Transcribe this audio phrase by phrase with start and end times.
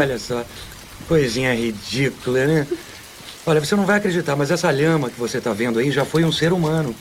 [0.00, 0.42] Olha só,
[1.06, 2.66] coisinha ridícula, né?
[3.44, 6.24] Olha, você não vai acreditar, mas essa lhama que você tá vendo aí já foi
[6.24, 6.94] um ser humano.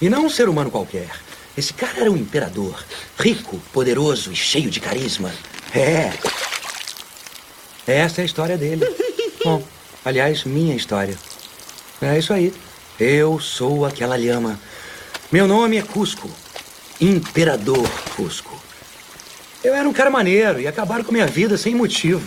[0.00, 1.10] E não um ser humano qualquer.
[1.58, 2.84] Esse cara era um imperador.
[3.18, 5.32] Rico, poderoso e cheio de carisma.
[5.74, 6.12] É.
[7.84, 8.84] Essa é a história dele.
[9.42, 9.60] Bom,
[10.04, 11.18] aliás, minha história.
[12.00, 12.54] É isso aí.
[13.00, 14.60] Eu sou aquela lhama.
[15.32, 16.30] Meu nome é Cusco.
[17.00, 18.65] Imperador Cusco.
[19.66, 22.24] Eu era um cara maneiro e acabaram com minha vida sem motivo.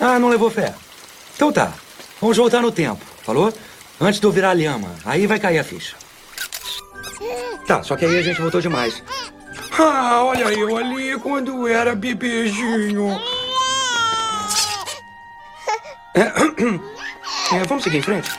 [0.00, 0.74] Ah, não levou fé?
[1.34, 1.74] Então tá.
[2.18, 3.52] Vamos voltar no tempo, falou?
[4.00, 4.94] Antes de eu virar lhama.
[5.04, 5.94] Aí vai cair a ficha.
[7.66, 9.02] Tá, só que aí a gente voltou demais.
[9.78, 13.20] Ah, olha eu ali quando era bebezinho.
[16.14, 16.32] É,
[17.68, 18.30] vamos seguir em frente?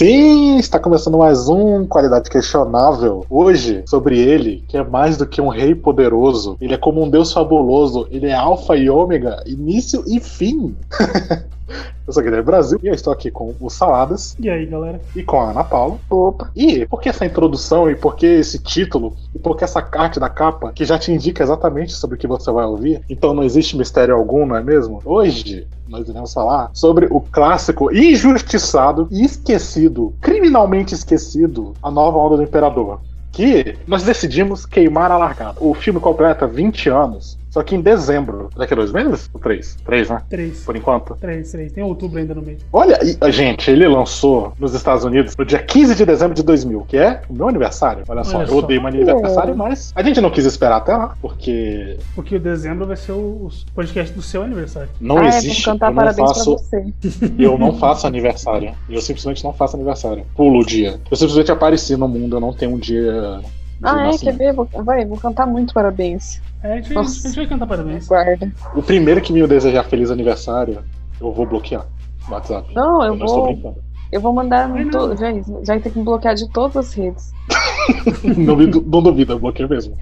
[0.00, 3.22] Sim, está começando mais um Qualidade Questionável.
[3.28, 6.56] Hoje, sobre ele, que é mais do que um rei poderoso.
[6.58, 8.08] Ele é como um deus fabuloso.
[8.10, 10.74] Ele é alfa e ômega, início e fim.
[12.06, 15.00] Eu sou o Guilherme Brasil e eu estou aqui com o Saladas E aí, galera?
[15.14, 15.98] e com a Ana Paula.
[16.08, 16.50] Opa.
[16.56, 20.18] E por que essa introdução e por que esse título e por que essa arte
[20.18, 23.00] da capa que já te indica exatamente sobre o que você vai ouvir?
[23.08, 25.00] Então não existe mistério algum, não é mesmo?
[25.04, 32.36] Hoje nós iremos falar sobre o clássico injustiçado e esquecido, criminalmente esquecido, A Nova Onda
[32.38, 33.00] do Imperador.
[33.32, 35.56] Que nós decidimos queimar a largada.
[35.60, 38.48] O filme completa 20 anos, só que em dezembro.
[38.56, 39.28] Daqui a dois meses?
[39.34, 39.76] Ou três?
[39.84, 40.22] Três, né?
[40.28, 40.64] Três.
[40.64, 41.16] Por enquanto.
[41.16, 41.72] Três, três.
[41.72, 42.58] Tem outubro ainda no meio.
[42.72, 46.84] Olha, e, gente, ele lançou nos Estados Unidos no dia 15 de dezembro de 2000,
[46.88, 48.04] que é o meu aniversário.
[48.08, 48.58] Olha só, Olha eu só.
[48.58, 52.86] odeio meu aniversário, mas a gente não quis esperar até lá, porque Porque o dezembro
[52.86, 54.88] vai ser o, podcast do seu aniversário.
[55.00, 55.64] não ah, é, existe.
[55.64, 57.32] vamos cantar eu não parabéns faço, pra você.
[57.38, 58.72] eu não faço aniversário.
[58.88, 60.24] Eu simplesmente não faço aniversário.
[60.36, 61.00] Pulo o dia.
[61.10, 63.40] Eu simplesmente apareci no mundo, eu não tenho um dia.
[63.82, 64.38] Ah, é, quer nascimento.
[64.38, 64.52] ver?
[64.52, 66.40] Vou, vai, vou cantar muito parabéns.
[66.62, 68.06] É, a gente, a gente vai cantar parabéns.
[68.06, 68.52] Guarda.
[68.74, 70.84] O primeiro que me desejar feliz aniversário,
[71.20, 71.86] eu vou bloquear
[72.28, 72.74] no WhatsApp.
[72.74, 73.82] Não, eu estou vou.
[74.12, 75.16] Eu vou mandar Ai, to...
[75.16, 77.32] já, já vai ter que me bloquear de todas as redes.
[78.36, 79.96] não, não duvido, eu bloqueio mesmo.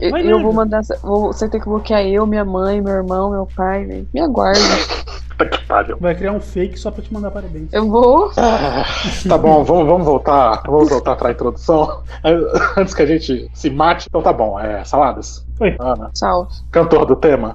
[0.00, 0.82] Eu, Vai eu vou mandar.
[1.02, 4.08] vou- Você tem que bloquear eu, minha mãe, meu irmão, meu pai, velho.
[4.12, 4.58] Me aguarda.
[5.44, 5.96] Puta que pariu.
[6.00, 7.72] Vai criar um fake só pra te mandar parabéns.
[7.72, 8.30] Eu vou.
[8.36, 8.84] Ah,
[9.28, 10.62] tá bom, vamos, vamos voltar.
[10.66, 12.02] Vamos voltar pra introdução.
[12.76, 14.06] Antes que a gente se mate.
[14.08, 15.44] Então tá bom, é saladas.
[15.60, 15.76] Oi.
[15.80, 16.48] Ana, Tchau.
[16.70, 17.54] cantor do tema.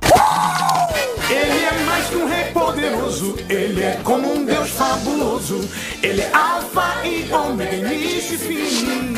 [1.30, 5.60] Ele é mais que um rei poderoso, ele é como um deus fabuloso.
[6.02, 9.14] Ele é alfa e ômega, início e fim.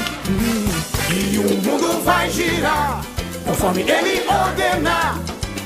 [1.12, 3.02] E o mundo vai girar
[3.46, 5.20] conforme ele ordenar.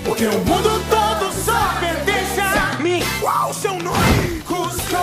[0.06, 1.33] Porque o mundo todo
[3.24, 4.42] Qual o seu nome?
[4.46, 4.98] Cusco.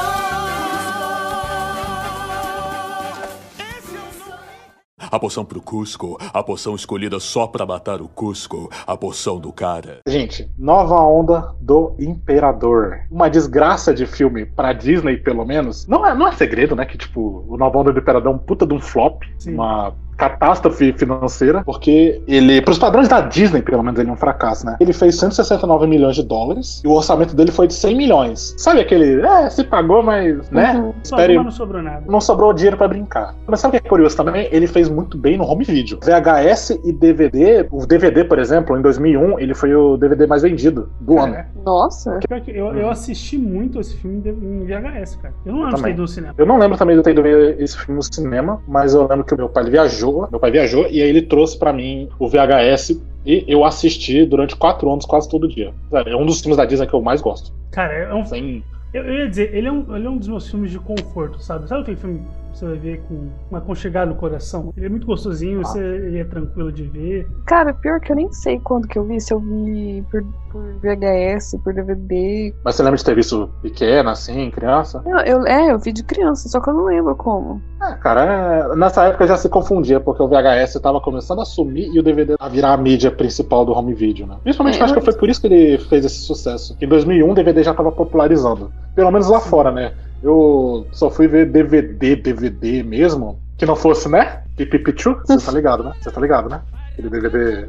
[3.59, 5.11] Esse é o nome.
[5.11, 9.51] A poção pro Cusco, a poção escolhida só pra matar o Cusco, a poção do
[9.51, 10.01] cara.
[10.07, 13.07] Gente, nova onda do Imperador.
[13.11, 15.87] Uma desgraça de filme pra Disney, pelo menos.
[15.87, 16.85] Não é, não é segredo, né?
[16.85, 19.23] Que, tipo, o Nova Onda do Imperador é um puta de um flop.
[19.39, 19.55] Sim.
[19.55, 24.67] Uma catástrofe financeira, porque ele, pros padrões da Disney, pelo menos, ele é um fracasso,
[24.67, 24.77] né?
[24.79, 28.55] Ele fez 169 milhões de dólares e o orçamento dele foi de 100 milhões.
[28.59, 30.75] Sabe aquele, é, se pagou, mas, né?
[30.75, 30.93] Uhum.
[31.03, 32.05] Espere, não sobrou nada.
[32.07, 33.34] não sobrou dinheiro pra brincar.
[33.47, 34.49] Mas sabe o que é curioso também?
[34.53, 35.99] Ele fez muito bem no home video.
[36.03, 40.91] VHS e DVD, o DVD, por exemplo, em 2001, ele foi o DVD mais vendido
[41.01, 41.33] do ano.
[41.33, 42.21] Cara, Nossa.
[42.49, 45.34] eu, eu assisti muito esse filme em VHS, cara.
[45.47, 45.93] Eu não lembro de ter também.
[45.93, 46.34] ido no cinema.
[46.37, 49.07] Eu não lembro também de eu ter ido ver esse filme no cinema, mas eu
[49.07, 52.09] lembro que o meu pai viajou, meu pai viajou e aí ele trouxe pra mim
[52.18, 55.72] o VHS e eu assisti durante quatro anos quase todo dia.
[56.07, 57.53] É um dos filmes da Disney que eu mais gosto.
[57.71, 58.62] Cara, é um, Sem...
[58.92, 61.42] eu, eu ia dizer, ele é, um, ele é um dos meus filmes de conforto,
[61.42, 61.68] sabe?
[61.68, 62.22] Sabe aquele filme
[62.53, 64.73] você vai ver com um aconchegado no coração?
[64.77, 65.65] Ele é muito gostosinho, Ah.
[65.65, 67.27] você, ele é tranquilo de ver.
[67.47, 69.21] Cara, pior que eu nem sei quando que eu vi.
[69.21, 72.55] Se eu vi por, por VHS, por DVD.
[72.65, 75.03] Mas você lembra de ter visto pequena, assim, criança?
[75.05, 77.61] Não, eu, é, eu vi de criança, só que eu não lembro como.
[77.83, 78.25] É, cara,
[78.73, 82.03] é- nessa época já se confundia, porque o VHS tava começando a sumir e o
[82.03, 84.37] DVD a virar a mídia principal do home video, né?
[84.43, 86.77] Principalmente É, eu acho que foi por isso que ele fez esse sucesso.
[86.81, 88.71] Em 2001 o DVD já tava popularizando.
[88.95, 89.93] Pelo menos lá fora, né?
[90.22, 94.43] Eu só fui ver DVD, DVD mesmo, que não fosse, né?
[94.57, 95.93] Pipipichu, você tá ligado, né?
[96.01, 96.61] Você tá ligado, né?
[96.93, 97.69] Aquele DVD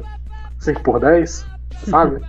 [0.60, 1.46] 5x10,
[1.88, 2.20] sabe?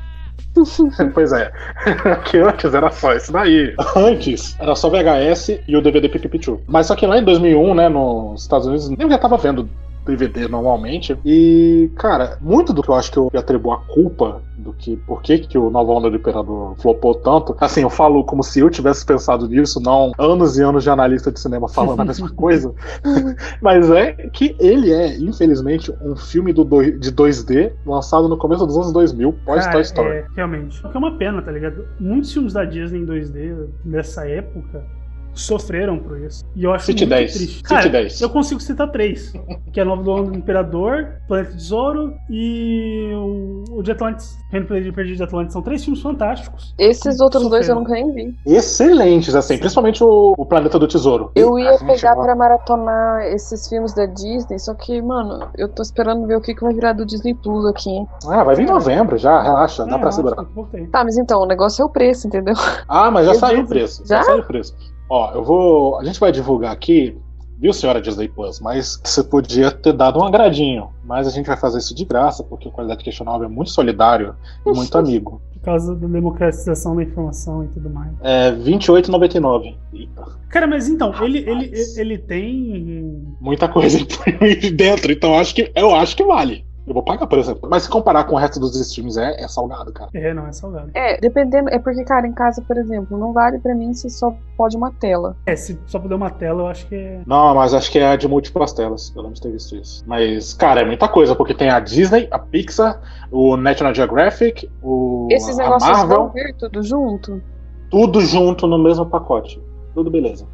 [1.13, 1.51] pois é.
[2.25, 3.75] que antes era só isso daí.
[3.95, 6.61] Antes era só VHS e o DVD Pipipichu.
[6.67, 9.69] Mas só que lá em 2001, né, nos Estados Unidos, nem já tava vendo
[10.05, 11.17] DVD normalmente.
[11.25, 15.21] E, cara, muito do que eu acho que eu atribuo a culpa do que por
[15.21, 17.55] que, que o Nova Onda do Imperador flopou tanto.
[17.59, 21.31] Assim, eu falo como se eu tivesse pensado nisso, não anos e anos de analista
[21.31, 22.73] de cinema falando a mesma coisa.
[23.61, 28.75] Mas é que ele é, infelizmente, um filme do de 2D lançado no começo dos
[28.75, 30.09] anos 2000, pós Cara, Toy Story.
[30.09, 30.85] É, realmente.
[30.85, 31.85] O que é uma pena, tá ligado?
[31.99, 34.83] Muitos filmes da Disney em 2D dessa época
[35.33, 36.43] sofreram por isso.
[36.55, 37.33] E eu acho Cite muito 10.
[37.33, 37.63] triste.
[37.63, 38.21] Cara, 10.
[38.21, 39.33] eu consigo citar três.
[39.71, 44.37] Que é Nova do Ano do Imperador, Planeta do Tesouro e o, o de Atlantis.
[44.51, 45.53] Reino Perdido de Atlantis.
[45.53, 46.73] São três filmes fantásticos.
[46.77, 48.03] Esses outros dois eu Sofreram.
[48.03, 48.37] nunca nem vi.
[48.45, 51.31] Excelentes, assim, principalmente o, o Planeta do Tesouro.
[51.35, 55.47] Eu ia A gente pegar vai- pra maratonar esses filmes da Disney, só que, mano,
[55.57, 57.89] eu tô esperando ver o que, que vai virar do Disney Plus aqui.
[58.27, 60.45] Ah, vai vir em novembro já, relaxa, dá É, pra eu segurar.
[60.91, 62.53] Tá, mas então, o negócio é o preço, entendeu?
[62.87, 64.03] Ah, mas já Eu saiu o preço.
[64.05, 64.21] Já?
[64.23, 64.75] saiu o preço.
[65.13, 65.99] Ó, eu vou.
[65.99, 67.15] A gente vai divulgar aqui,
[67.59, 68.59] viu, senhora Disney Plus?
[68.59, 70.89] Mas você podia ter dado um agradinho.
[71.05, 74.35] Mas a gente vai fazer isso de graça, porque o Qualidade Questionável é muito solidário
[74.65, 75.39] e muito amigo.
[75.53, 78.11] Por causa da democratização da informação e tudo mais.
[78.21, 79.75] É R$28,99.
[79.93, 83.23] Eita, Cara, mas então, ele, ele, ele tem.
[83.39, 83.99] muita coisa
[84.73, 86.65] dentro, então acho que, eu acho que vale.
[86.85, 87.69] Eu vou pagar, por exemplo.
[87.69, 90.09] Mas se comparar com o resto dos streams, é, é salgado, cara.
[90.13, 90.91] É, não, é salgado.
[90.93, 91.69] É, dependendo.
[91.69, 94.91] É porque, cara, em casa, por exemplo, não vale pra mim se só pode uma
[94.91, 95.35] tela.
[95.45, 97.21] É, se só puder uma tela, eu acho que é.
[97.25, 99.13] Não, mas acho que é de múltiplas telas.
[99.15, 100.03] Eu lembro de ter visto isso.
[100.05, 102.99] Mas, cara, é muita coisa, porque tem a Disney, a Pixar,
[103.31, 107.41] o National Geographic, o Esses a negócios Marvel, vão vir tudo junto?
[107.89, 109.61] tudo junto no mesmo pacote.
[109.93, 110.47] Tudo beleza.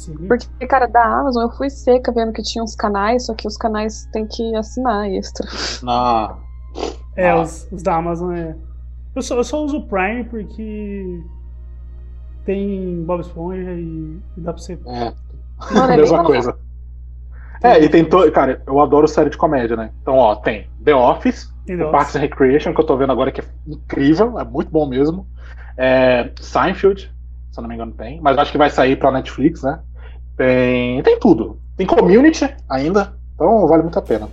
[0.00, 0.14] Sim.
[0.26, 3.56] Porque, cara, da Amazon eu fui seca vendo que tinha uns canais, só que os
[3.56, 5.46] canais tem que assinar extra.
[5.82, 6.36] Na...
[7.16, 7.40] É, Ah.
[7.42, 8.56] os, os da Amazon é.
[9.14, 11.20] Eu só, eu só uso o Prime porque
[12.44, 14.78] tem Bob Esponja e, e dá pra você.
[14.86, 15.12] É,
[15.74, 16.56] Mano, é mesma coisa.
[17.62, 18.30] É, e tem todo.
[18.32, 19.90] Cara, eu adoro série de comédia, né?
[20.00, 21.88] Então, ó, tem The Office, Entendeu?
[21.88, 24.88] o Parks and Recreation, que eu tô vendo agora, que é incrível, é muito bom
[24.88, 25.26] mesmo.
[25.76, 27.12] É, Seinfeld,
[27.50, 28.20] se eu não me engano, tem.
[28.20, 29.80] Mas acho que vai sair pra Netflix, né?
[30.40, 31.02] Tem.
[31.02, 31.58] Tem tudo.
[31.76, 33.12] Tem community ainda.
[33.34, 34.26] Então vale muito a pena.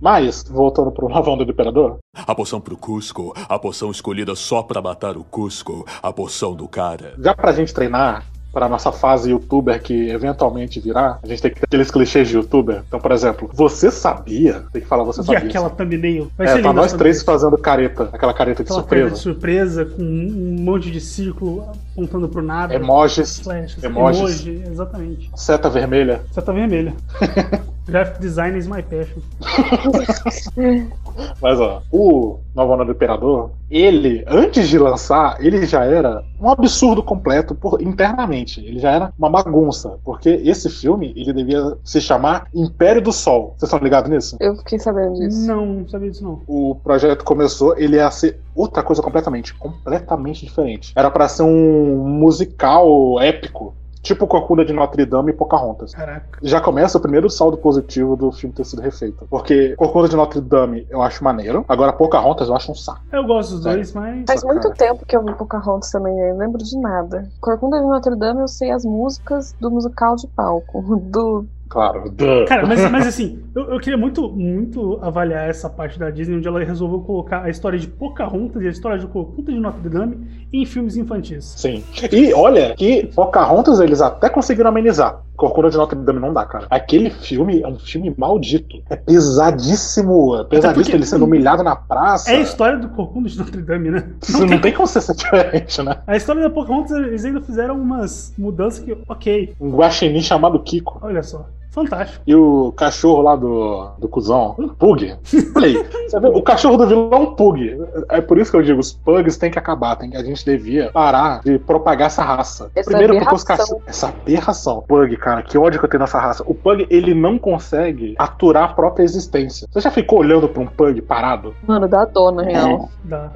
[0.00, 4.80] Mas, voltando pro Lavão do Imperador, A poção pro Cusco, a poção escolhida só pra
[4.80, 7.14] matar o Cusco, a poção do cara.
[7.18, 8.24] já pra gente treinar
[8.58, 12.34] para nossa fase youtuber que eventualmente virá, a gente tem que ter aqueles clichês de
[12.34, 12.82] youtuber.
[12.88, 14.64] Então, por exemplo, você sabia?
[14.72, 15.48] Tem que falar você E sabia.
[15.48, 16.28] aquela thumbnail.
[16.36, 17.38] Vai É, ser tá nós três thumbnail.
[17.40, 19.84] fazendo careta, aquela careta de Aquela coisa de surpresa.
[19.84, 22.74] surpresa com um monte de círculo apontando pro nada.
[22.74, 24.18] Emojis, Flashes, emojis.
[24.44, 25.30] emoji, exatamente.
[25.36, 26.20] seta vermelha.
[26.34, 26.94] Tá vermelha.
[27.86, 29.22] Graphic design is my passion.
[31.40, 36.50] Mas ó, o Nova Onda do Imperador, ele, antes de lançar, ele já era um
[36.50, 38.60] absurdo completo por, internamente.
[38.60, 39.98] Ele já era uma bagunça.
[40.04, 43.54] Porque esse filme, ele devia se chamar Império do Sol.
[43.56, 44.36] Vocês estão ligados nisso?
[44.40, 45.46] Eu fiquei sabendo disso.
[45.46, 46.42] Não, não sabia disso não.
[46.46, 50.92] o projeto começou, ele ia ser outra coisa completamente, completamente diferente.
[50.96, 53.74] Era pra ser um musical épico,
[54.08, 55.94] tipo Corcunda de Notre Dame e Pocahontas.
[55.94, 56.38] Caraca.
[56.42, 59.26] Já começa o primeiro saldo positivo do filme ter sido refeito.
[59.28, 63.02] Porque Corcunda de Notre Dame eu acho maneiro, agora Pocahontas eu acho um saco.
[63.12, 63.78] Eu gosto dos Sério?
[63.78, 64.24] dois, mas.
[64.26, 67.28] Faz muito tempo que eu vi Pocahontas também, eu não lembro de nada.
[67.40, 70.82] Corcunda de Notre Dame eu sei as músicas do musical de palco.
[71.08, 71.46] Do.
[71.68, 72.10] Claro.
[72.10, 72.46] duh.
[72.46, 76.48] Cara, mas, mas assim, eu, eu queria muito, muito avaliar essa parte da Disney, onde
[76.48, 80.47] ela resolveu colocar a história de Pocahontas e a história de Corcunda de Notre Dame
[80.52, 81.54] em filmes infantis.
[81.56, 81.82] Sim.
[82.12, 85.22] E olha que Pocahontas eles até conseguiram amenizar.
[85.36, 86.66] Corcunda de Notre Dame não dá, cara.
[86.68, 88.82] Aquele filme é um filme maldito.
[88.90, 90.36] É pesadíssimo.
[90.36, 92.30] É pesadíssimo porque- ele sendo humilhado na praça.
[92.32, 94.08] É a história do Corcunda de Notre Dame, né?
[94.22, 95.98] Isso não tem como ser diferente, né?
[96.06, 100.98] A história da Pocahontas, eles ainda fizeram umas mudanças que, ok, Um guaxinim chamado Kiko.
[101.02, 102.22] olha só, fantástico.
[102.26, 105.16] E o cachorro lá do, do cuzão, um pug.
[105.52, 105.74] Falei,
[106.08, 107.78] você vê, o cachorro do vilão é um pug.
[108.10, 109.96] É por isso que eu digo, os pugs têm que acabar.
[109.96, 112.70] Tem, que- a gente devia parar de propagar essa raça.
[112.74, 113.66] Essa Primeiro porque os aberração.
[113.76, 113.82] cachorros...
[113.88, 114.84] Essa aberração.
[114.88, 116.42] Pug, cara, que ódio que eu tenho nessa raça.
[116.46, 119.66] O pug, ele não consegue aturar a própria existência.
[119.70, 121.54] Você já ficou olhando pra um pug parado?
[121.66, 122.88] Mano, dá dó, na real.
[123.04, 123.30] Dá.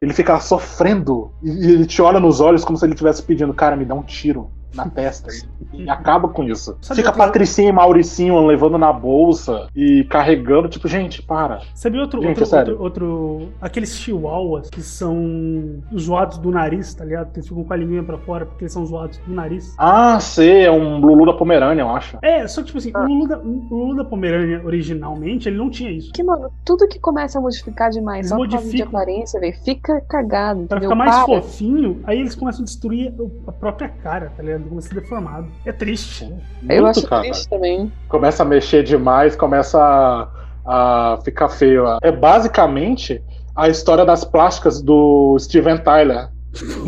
[0.00, 3.76] Ele fica sofrendo e ele te olha nos olhos como se ele estivesse pedindo, cara,
[3.76, 5.28] me dá um tiro na testa.
[5.72, 6.76] E acaba com isso.
[6.80, 11.60] Sabe Fica outro- Patricinha e Mauricinho levando na bolsa e carregando, tipo, gente, para.
[11.74, 12.80] Sabia outro, Gente, outro, é sério.
[12.80, 17.30] outro, outro- Aqueles chihuahuas que são zoados do nariz, tá ligado?
[17.32, 19.74] Que eles ficam com a linguinha pra fora porque eles são zoados do nariz.
[19.78, 22.18] Ah, sei, é um Lulu da Pomerânia, eu acho.
[22.22, 23.02] É, só que, tipo assim, Ah.
[23.02, 26.12] o Lulu, da, o Lulu da Pomerânia, originalmente, ele não tinha isso.
[26.12, 30.66] Que, mano, tudo que começa a modificar demais Eles só de aparência, velho, fica cagado,
[30.66, 30.90] Pra entendeu?
[30.90, 31.26] ficar mais Para.
[31.26, 33.12] fofinho, aí eles começam a destruir
[33.46, 34.65] a própria cara, tá ligado?
[34.68, 35.48] Começa a ser deformado.
[35.64, 36.24] É triste.
[36.24, 37.22] Eu Muito, acho cara.
[37.22, 37.92] triste também.
[38.08, 41.84] Começa a mexer demais, começa a, a ficar feio.
[42.02, 43.22] É basicamente
[43.54, 46.28] a história das plásticas do Steven Tyler,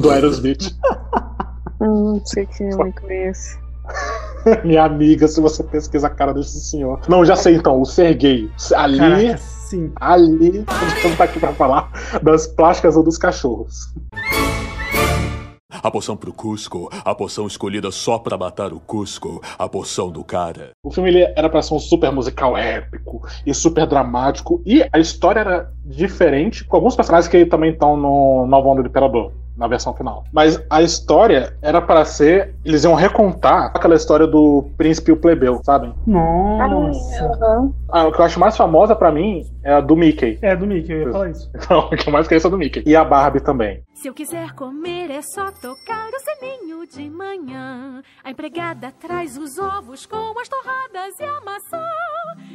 [0.00, 0.74] do Aerosmith.
[1.80, 3.56] Hum, não sei quem eu me conheço.
[4.64, 7.00] Minha amiga, se você pesquisa a cara desse senhor.
[7.08, 8.50] Não, já sei então, o Sergei.
[8.74, 9.92] Ali, Caraca, sim.
[10.00, 10.64] ali,
[10.96, 11.90] estamos tá aqui pra falar
[12.22, 13.92] das plásticas ou dos cachorros.
[15.82, 20.24] A poção pro Cusco, a poção escolhida só pra matar o Cusco, a poção do
[20.24, 20.70] cara.
[20.84, 24.62] O filme ele era pra ser um super musical épico e super dramático.
[24.66, 28.88] E a história era diferente, com alguns personagens que também estão no Nova Onda do
[28.88, 30.24] Imperador, na versão final.
[30.32, 32.54] Mas a história era pra ser.
[32.64, 35.92] Eles iam recontar aquela história do príncipe e o plebeu, sabem?
[36.06, 37.68] Nossa.
[37.90, 40.38] Ah, o que eu acho mais famosa pra mim é a do Mickey.
[40.40, 41.50] É, do Mickey, eu ia falar isso.
[41.68, 42.82] Então, o que eu mais conheço é a do Mickey.
[42.86, 43.82] E a Barbie também.
[43.94, 48.00] Se eu quiser comer é só tocar o sininho de manhã.
[48.22, 51.84] A empregada traz os ovos com as torradas e a maçã.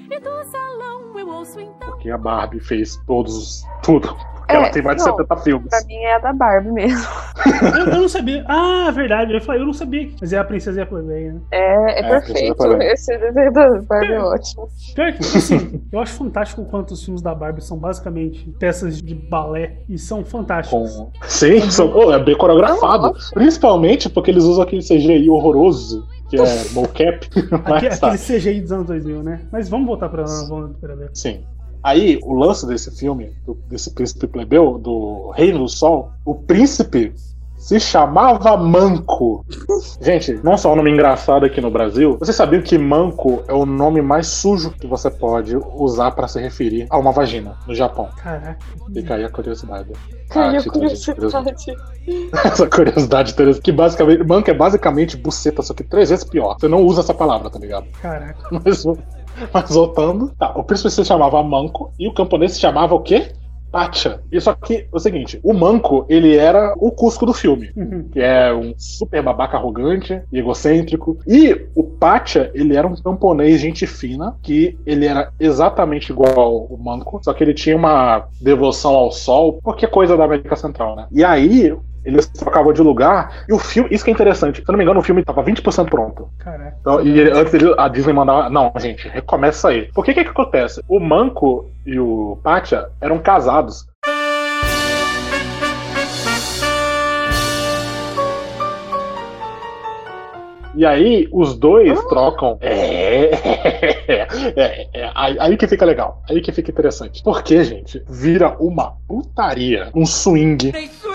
[0.10, 1.90] E do salão eu ouço então.
[1.90, 3.64] Porque a Barbie fez todos.
[3.84, 4.16] tudo.
[4.48, 5.70] É, Ela tem mais de não, 70 filmes.
[5.70, 7.08] Pra mim é a da Barbie mesmo.
[7.76, 8.44] Eu, eu não sabia.
[8.48, 9.34] Ah, verdade.
[9.34, 10.10] Eu falar, eu não sabia.
[10.22, 11.42] Mas é a princesa e a plebeia, né?
[11.52, 12.64] É, é, É, perfeito.
[12.82, 14.68] Esse desenho da Barbie é ótimo.
[14.96, 19.02] Pior que, assim, eu acho fantástico o quanto os filmes da Barbie são basicamente peças
[19.02, 20.96] de balé e são fantásticos.
[20.96, 21.12] Com...
[21.28, 21.92] Sim, são...
[21.96, 23.14] oh, é bem coreografado.
[23.34, 27.28] Principalmente porque eles usam aquele CGI horroroso, que é mocap.
[27.66, 28.08] Aque- Mas tá.
[28.12, 29.42] aquele CGI dos anos 2000, né?
[29.52, 31.10] Mas vamos voltar pra Imperador.
[31.14, 31.44] Sim.
[31.84, 37.14] Aí, o lance desse filme, do- desse príncipe plebeu, do Reino do Sol, o príncipe
[37.58, 39.46] se chamava Manco.
[40.02, 43.66] Gente, não só um nome engraçado aqui no Brasil, vocês sabiam que Manco é o
[43.66, 48.10] nome mais sujo que você pode usar pra se referir a uma vagina no Japão?
[48.18, 48.58] Caraca.
[48.94, 49.90] Fica aí a curiosidade.
[50.30, 51.56] Caiu Ah, a de curiosidade.
[52.44, 56.58] Essa curiosidade, Tereza, que basicamente, manco é basicamente buceta, só que três vezes pior.
[56.60, 57.86] Você não usa essa palavra, tá ligado?
[58.02, 58.46] Caraca.
[58.52, 58.84] Mas,
[59.54, 63.32] mas voltando, tá, o príncipe se chamava Manco e o camponês se chamava o quê?
[63.72, 64.22] Pacha.
[64.32, 67.72] E só que, é o seguinte, o Manco, ele era o Cusco do filme.
[67.76, 68.08] Uhum.
[68.12, 71.18] Que é um super babaca arrogante e egocêntrico.
[71.26, 76.78] E o Pacha, ele era um camponês gente fina, que ele era exatamente igual o
[76.78, 81.08] Manco, só que ele tinha uma devoção ao sol, qualquer coisa da América Central, né?
[81.12, 84.72] E aí, eles trocavam de lugar, e o filme, isso que é interessante, se eu
[84.72, 86.30] não me engano, o filme tava 20% pronto.
[86.40, 86.78] Caraca.
[86.82, 88.50] Então, e ele- antes ele- a Disney mandava.
[88.50, 89.90] Não, gente, recomeça aí.
[89.94, 90.82] Por que que, que acontece?
[90.88, 93.86] O Manco e o Pacha eram casados.
[100.76, 102.58] E aí, os dois trocam.
[102.60, 103.30] É,
[104.08, 106.24] é, é, é, aí, aí que fica legal.
[106.28, 107.22] Aí que fica interessante.
[107.24, 110.72] Porque, gente, vira uma putaria, um swing.
[110.72, 111.13] Tem swing,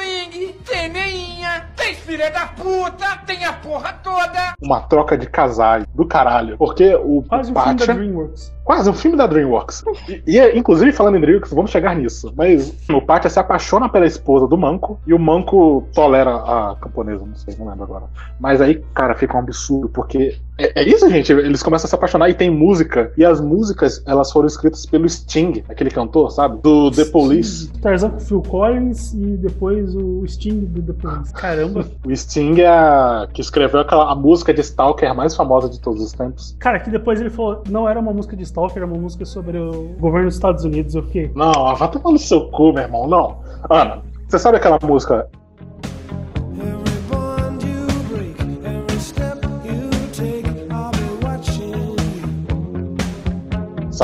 [2.18, 4.54] filha da puta, tem a porra toda.
[4.60, 6.58] Uma troca de casais do caralho.
[6.58, 7.94] Porque o Quase um filme da Pacha.
[7.94, 8.57] DreamWorks.
[8.68, 9.82] Quase um filme da DreamWorks.
[10.26, 12.30] E, e, inclusive, falando em DreamWorks, vamos chegar nisso.
[12.36, 17.24] Mas o Pátia se apaixona pela esposa do Manco e o Manco tolera a camponesa,
[17.24, 18.04] não sei, não lembro agora.
[18.38, 21.32] Mas aí, cara, fica um absurdo, porque é, é isso, gente.
[21.32, 23.12] Eles começam a se apaixonar e tem música.
[23.16, 26.60] E as músicas, elas foram escritas pelo Sting, aquele cantor, sabe?
[26.60, 27.70] Do The Police.
[27.80, 31.32] Tarzan com Phil Collins e depois o Sting do The Police.
[31.32, 31.86] Caramba.
[32.04, 36.02] O Sting é a, que escreveu aquela, a música de Stalker mais famosa de todos
[36.02, 36.56] os tempos.
[36.58, 39.58] Cara, que depois ele falou, não era uma música de Stalker, era uma música sobre
[39.58, 40.94] o governo dos Estados Unidos.
[40.94, 43.06] Eu fiquei, Não, vai tomar no seu cu, meu irmão.
[43.06, 43.38] Não.
[43.70, 45.28] Ana, você sabe aquela música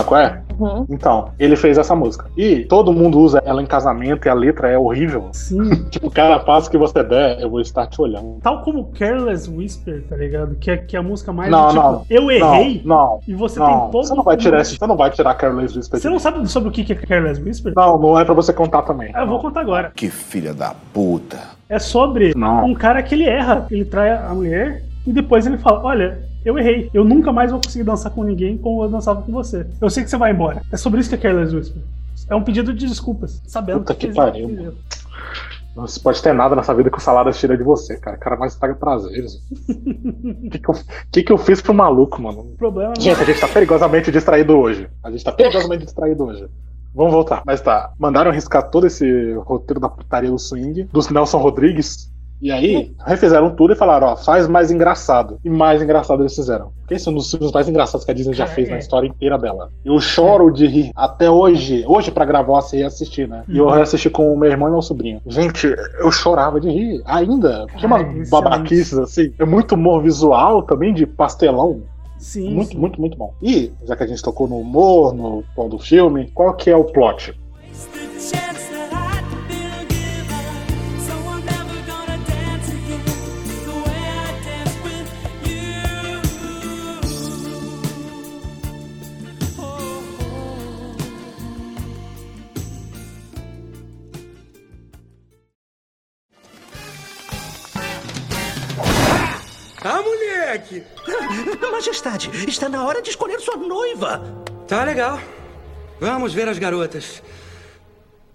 [0.05, 0.44] qual é?
[0.59, 0.87] Uhum.
[0.89, 2.27] Então, ele fez essa música.
[2.37, 5.29] E todo mundo usa ela em casamento e a letra é horrível.
[5.33, 5.85] sim.
[5.91, 8.39] Tipo, cada passo que você der, eu vou estar te olhando.
[8.43, 10.55] Tal como Careless Whisper, tá ligado?
[10.57, 12.07] Que é, que é a música mais Não, do tipo, não.
[12.11, 13.21] eu errei Não, não.
[13.29, 13.67] e você não.
[13.67, 16.01] tem todo você não vai tirar esse, Você não vai tirar Careless Whisper.
[16.01, 17.73] Você não sabe sobre o que é Careless Whisper?
[17.77, 19.11] Não, não é pra você contar também.
[19.15, 19.93] Ah, eu vou contar agora.
[19.95, 21.39] Que filha da puta.
[21.69, 22.67] É sobre Não.
[22.67, 23.67] um cara que ele erra.
[23.71, 26.91] Ele trai a mulher e depois ele fala: Olha, eu errei.
[26.93, 29.67] Eu nunca mais vou conseguir dançar com ninguém como eu dançava com você.
[29.81, 30.63] Eu sei que você vai embora.
[30.73, 31.83] É sobre isso que é Careless Whisper.
[32.29, 34.75] É um pedido de desculpas, sabendo Puta que fez- pariu.
[35.77, 38.17] Não se pode ter nada nessa vida que o salário tira de você, cara.
[38.17, 39.35] O cara mais estraga prazeres.
[39.69, 40.75] O que, que, eu,
[41.11, 42.41] que, que eu fiz pro maluco, mano?
[42.43, 44.89] O problema não Gente, a gente tá perigosamente distraído hoje.
[45.03, 46.47] A gente tá perigosamente distraído hoje.
[46.95, 47.43] Vamos voltar.
[47.45, 52.09] Mas tá, mandaram arriscar todo esse roteiro da putaria do swing, dos Nelson Rodrigues.
[52.45, 55.39] E aí, refizeram tudo e falaram, ó, faz mais engraçado.
[55.43, 56.73] E mais engraçado eles fizeram.
[56.81, 58.73] Porque esse é um dos filmes mais engraçados que a Disney já Cara, fez é.
[58.73, 59.71] na história inteira dela.
[59.83, 61.83] Eu choro de rir até hoje.
[61.89, 63.45] Hoje, pra gravar, você ia assistir, né?
[63.49, 63.71] E eu Uhum.
[63.71, 65.23] reassisti com o meu irmão e meu sobrinho.
[65.27, 67.01] Gente, eu chorava de rir.
[67.07, 67.65] Ainda.
[67.79, 68.31] Tinha Cara, umas excelente.
[68.31, 69.33] babaquices assim.
[69.39, 71.81] É muito humor visual também, de pastelão.
[72.19, 72.79] Sim, Muito, sim.
[72.79, 73.33] muito, muito bom.
[73.43, 76.77] E, já que a gente tocou no humor, no tom do filme, qual que é
[76.77, 77.33] o plot?
[78.35, 78.55] Ah,
[100.65, 100.85] moleque!
[101.71, 104.23] Majestade, está na hora de escolher sua noiva.
[104.67, 105.21] Tá legal.
[106.01, 107.23] Vamos ver as garotas.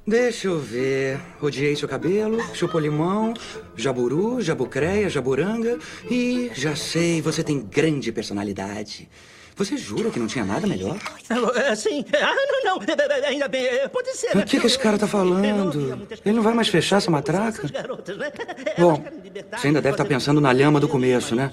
[0.05, 1.19] Deixa eu ver.
[1.41, 3.33] Odiei seu cabelo, chupou limão,
[3.75, 5.77] jaburu, jabucreia, jaburanga
[6.09, 9.09] e já sei, você tem grande personalidade.
[9.59, 10.97] Você jura que não tinha nada melhor?
[11.29, 12.05] Ah, Sim.
[12.13, 12.83] Ah, não, não.
[12.87, 13.67] Eh, Ainda bem.
[13.89, 14.35] Pode ser.
[14.37, 15.43] O que, que esse cara tá falando?
[16.25, 17.63] Ele não vai mais fechar essa matraca?
[17.63, 17.83] Né?
[18.77, 19.03] Bom,
[19.57, 21.51] você ainda deve estar pensando na lhama do começo, né?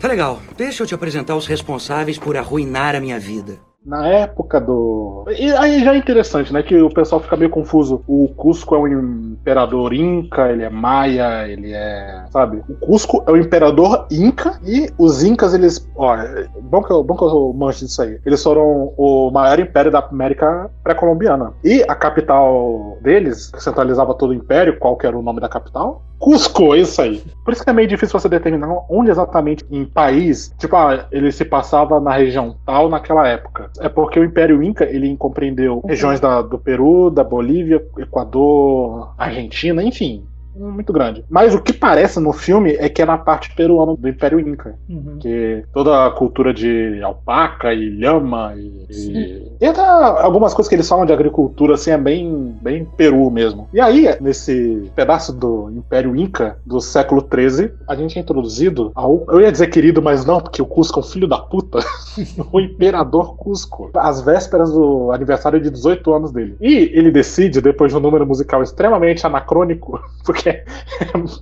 [0.00, 0.42] Tá legal.
[0.56, 3.56] Deixa eu te apresentar os responsáveis por arruinar a minha vida.
[3.86, 5.24] Na época do.
[5.38, 6.60] E aí já é interessante, né?
[6.60, 8.02] Que o pessoal fica meio confuso.
[8.08, 8.88] O Cusco é um
[9.32, 12.24] imperador inca, ele é maia, ele é.
[12.30, 12.64] Sabe?
[12.68, 15.88] O Cusco é o imperador inca e os incas, eles.
[15.94, 16.16] Ó,
[16.62, 18.18] bom que eu, bom que eu manjo disso aí.
[18.26, 21.52] Eles foram o maior império da América pré-colombiana.
[21.62, 25.48] E a capital deles, que centralizava todo o império, qual que era o nome da
[25.48, 26.02] capital?
[26.18, 27.22] Cusco, é isso aí.
[27.44, 31.30] Por isso que é meio difícil você determinar onde exatamente em país, tipo, ah, ele
[31.30, 33.70] se passava na região tal naquela época.
[33.78, 39.82] É porque o Império Inca, ele compreendeu regiões da- do Peru, da Bolívia, Equador, Argentina,
[39.82, 40.24] enfim,
[40.58, 41.24] muito grande.
[41.28, 44.74] Mas o que parece no filme é que é na parte peruana do Império Inca.
[44.88, 45.18] Uhum.
[45.20, 50.74] Que toda a cultura de alpaca e lhama e, e, e até algumas coisas que
[50.74, 53.68] eles falam de agricultura assim é bem, bem Peru mesmo.
[53.72, 59.24] E aí, nesse pedaço do Império Inca do século XIII, a gente é introduzido ao.
[59.28, 61.78] Eu ia dizer querido, mas não, porque o Cusco é um filho da puta.
[62.52, 63.90] o Imperador Cusco.
[63.94, 66.56] Às vésperas do aniversário de 18 anos dele.
[66.60, 70.45] E ele decide, depois de um número musical extremamente anacrônico, porque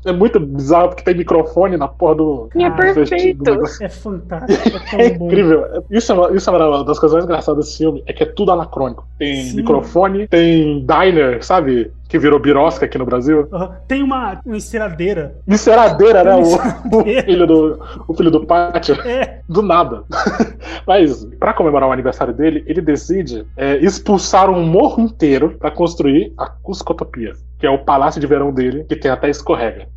[0.05, 2.49] é muito bizarro, porque tem microfone na porra do.
[2.55, 3.43] E é do do perfeito.
[3.51, 3.75] negócio.
[3.85, 4.79] É fantástico.
[4.97, 5.85] É É incrível.
[5.91, 8.27] Isso é, uma, isso é uma das coisas mais engraçadas desse filme, é que é
[8.27, 9.07] tudo anacrônico.
[9.19, 9.57] Tem Sim.
[9.57, 11.91] microfone, tem diner, sabe?
[12.09, 13.49] Que virou birosca aqui no Brasil.
[13.53, 13.77] Aham.
[13.89, 15.37] Tem uma, uma enceradeira.
[15.49, 16.37] Enceradeira, né?
[16.37, 18.95] O, o filho do, o filho do pátio.
[19.05, 19.41] É.
[19.49, 20.05] Do nada.
[20.87, 26.33] Mas, pra comemorar o aniversário dele, ele decide é, expulsar um morro inteiro pra construir
[26.39, 27.33] a Cuscotopia,
[27.65, 29.89] que é o palácio de verão dele, que tem até escorrega.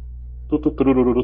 [0.47, 1.21] Tututurururu,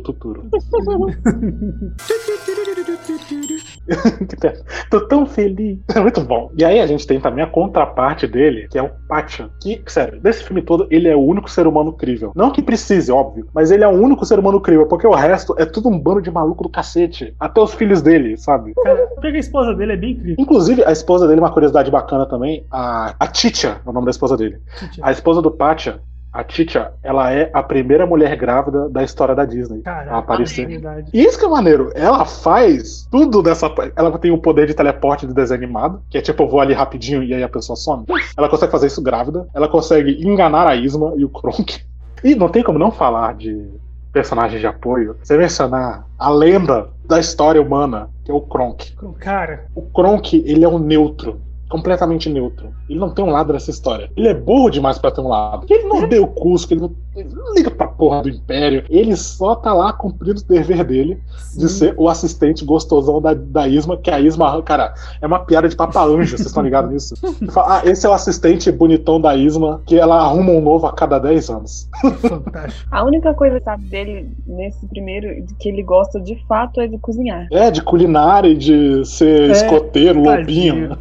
[4.41, 4.53] tem-
[4.89, 5.79] Tô tão feliz.
[5.95, 6.51] É muito bom.
[6.57, 9.49] E aí a gente tem também a contraparte dele, que é o Pacha.
[9.61, 12.33] Que, sério, desse filme todo, ele é o único ser humano crível.
[12.35, 15.55] Não que precise, óbvio, mas ele é o único ser humano crível, porque o resto
[15.57, 17.33] é tudo um bando de maluco do cacete.
[17.39, 18.73] Até os filhos dele, sabe?
[18.83, 20.35] Cara, porque a esposa dele é bem incrível.
[20.37, 24.11] Inclusive, a esposa dele, uma curiosidade bacana também, a, a Titia, é o nome da
[24.11, 24.57] esposa dele.
[25.01, 26.01] A esposa do Pacha,
[26.33, 29.79] a Titia, ela é a primeira mulher grávida da história da Disney.
[29.81, 30.67] a Caraca, aparecer.
[30.83, 31.03] é.
[31.13, 33.71] E isso que é maneiro, ela faz tudo dessa.
[33.95, 36.73] Ela tem o poder de teleporte de desenho animado, que é tipo, eu vou ali
[36.73, 38.05] rapidinho e aí a pessoa some.
[38.35, 41.81] Ela consegue fazer isso grávida, ela consegue enganar a Isma e o Kronk.
[42.23, 43.69] E não tem como não falar de
[44.11, 48.93] personagem de apoio, você mencionar a lenda da história humana, que é o Kronk.
[49.19, 51.41] Cara, O Kronk, ele é um neutro.
[51.73, 52.69] Completamente neutro.
[52.87, 54.07] Ele não tem um lado nessa história.
[54.15, 55.65] Ele é burro demais pra ter um lado.
[55.67, 58.83] Ele não odeia o Cusco, ele não, ele não liga pra porra do Império.
[58.91, 61.19] Ele só tá lá cumprindo o dever dele
[61.57, 65.67] de ser o assistente gostosão da, da Isma, que a Isma, cara, é uma piada
[65.67, 67.15] de papa anjo, vocês estão ligados nisso?
[67.51, 70.93] Fala, ah, esse é o assistente bonitão da Isma, que ela arruma um novo a
[70.93, 71.89] cada 10 anos.
[72.21, 72.87] fantástico.
[72.91, 76.87] A única coisa que sabe dele nesse primeiro de que ele gosta de fato é
[76.87, 77.47] de cozinhar.
[77.51, 80.89] É, de culinária e de ser É, escoteiro, tadinho.
[80.89, 80.97] lobinho.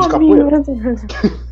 [0.00, 0.62] De capoeira.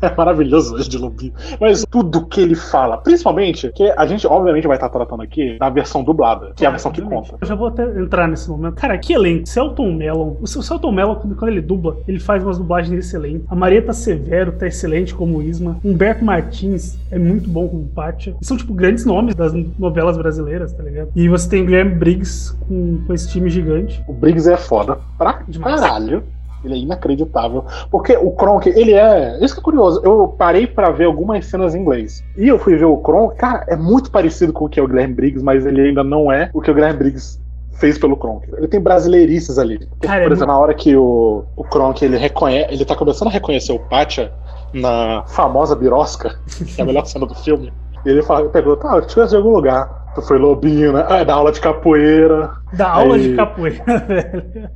[0.01, 1.33] É maravilhoso esse de lobinho.
[1.59, 5.69] Mas tudo que ele fala, principalmente, que a gente obviamente vai estar tratando aqui da
[5.69, 7.35] versão dublada, que é a versão que conta.
[7.39, 8.75] Eu já vou até entrar nesse momento.
[8.75, 9.47] Cara, que elenco.
[9.47, 10.37] Celton Mello.
[10.41, 13.45] O Celton Mello, quando ele dubla, ele faz umas dublagens excelentes.
[13.49, 15.77] A Marieta Severo tá excelente como Isma.
[15.83, 18.35] Humberto Martins é muito bom como Pátia.
[18.41, 21.09] São, tipo, grandes nomes das novelas brasileiras, tá ligado?
[21.15, 24.03] E você tem o Guilherme Briggs com, com esse time gigante.
[24.07, 25.79] O Briggs é foda pra Demais.
[25.79, 26.23] caralho.
[26.63, 27.65] Ele é inacreditável.
[27.89, 29.37] Porque o Kronk, ele é.
[29.43, 30.01] Isso que é curioso.
[30.03, 32.23] Eu parei pra ver algumas cenas em inglês.
[32.37, 33.35] E eu fui ver o Kronk.
[33.35, 36.31] Cara, é muito parecido com o que é o Guilherme Briggs, mas ele ainda não
[36.31, 37.39] é o que o Guilherme Briggs
[37.81, 38.47] fez pelo Kronk.
[38.55, 39.79] Ele tem brasileirices ali.
[39.79, 42.73] Porque, Cara, é por exemplo, na hora que o, o Kronk ele reconhece.
[42.73, 44.31] Ele tá começando a reconhecer o Pátia
[44.73, 47.73] na famosa birosca, que é a melhor cena do filme.
[48.05, 50.01] E ele fala, pegou, tá, eu te conheço de algum lugar.
[50.15, 51.05] Tu foi lobinho, né?
[51.07, 52.51] Ah, é da aula de capoeira.
[52.73, 54.69] Da aula Aí- de capoeira, velho.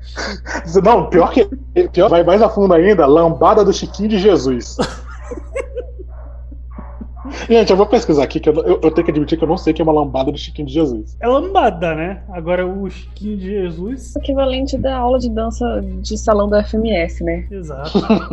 [0.84, 1.46] Não, pior que.
[1.92, 4.78] Pior, vai mais a fundo ainda, lambada do Chiquinho de Jesus.
[7.50, 9.58] Gente, eu vou pesquisar aqui, que eu, eu- eu tenho que admitir que eu não
[9.58, 11.18] sei o que é uma lambada do Chiquinho de Jesus.
[11.22, 12.24] É lambada, né?
[12.30, 14.14] Agora o Chiquinho de Jesus.
[14.16, 15.66] O equivalente da aula de dança
[16.02, 17.48] de salão da FMS, né?
[17.52, 17.92] Exato.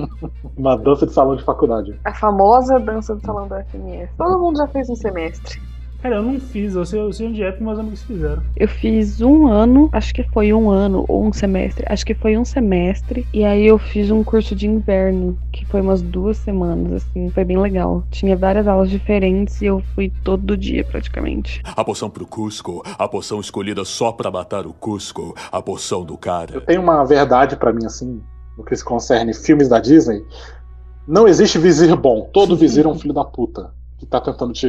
[0.56, 1.94] Uma dança de salão de faculdade.
[2.04, 4.10] A famosa dança do salão da FMS.
[4.16, 5.60] Todo mundo já fez um semestre.
[6.02, 8.42] Cara, eu não fiz, eu sei, eu sei onde é porque meus amigos fizeram.
[8.56, 12.36] Eu fiz um ano, acho que foi um ano ou um semestre, acho que foi
[12.36, 17.04] um semestre, e aí eu fiz um curso de inverno, que foi umas duas semanas,
[17.04, 18.02] assim, foi bem legal.
[18.10, 21.62] Tinha várias aulas diferentes e eu fui todo dia praticamente.
[21.64, 26.18] A poção pro Cusco, a poção escolhida só pra matar o Cusco, a poção do
[26.18, 26.60] cara.
[26.62, 28.20] Tem uma verdade pra mim, assim,
[28.58, 30.24] no que se concerne filmes da Disney.
[31.06, 32.28] Não existe vizir bom.
[32.32, 33.72] Todo vizir é um filho da puta.
[33.98, 34.66] Que tá tentando te,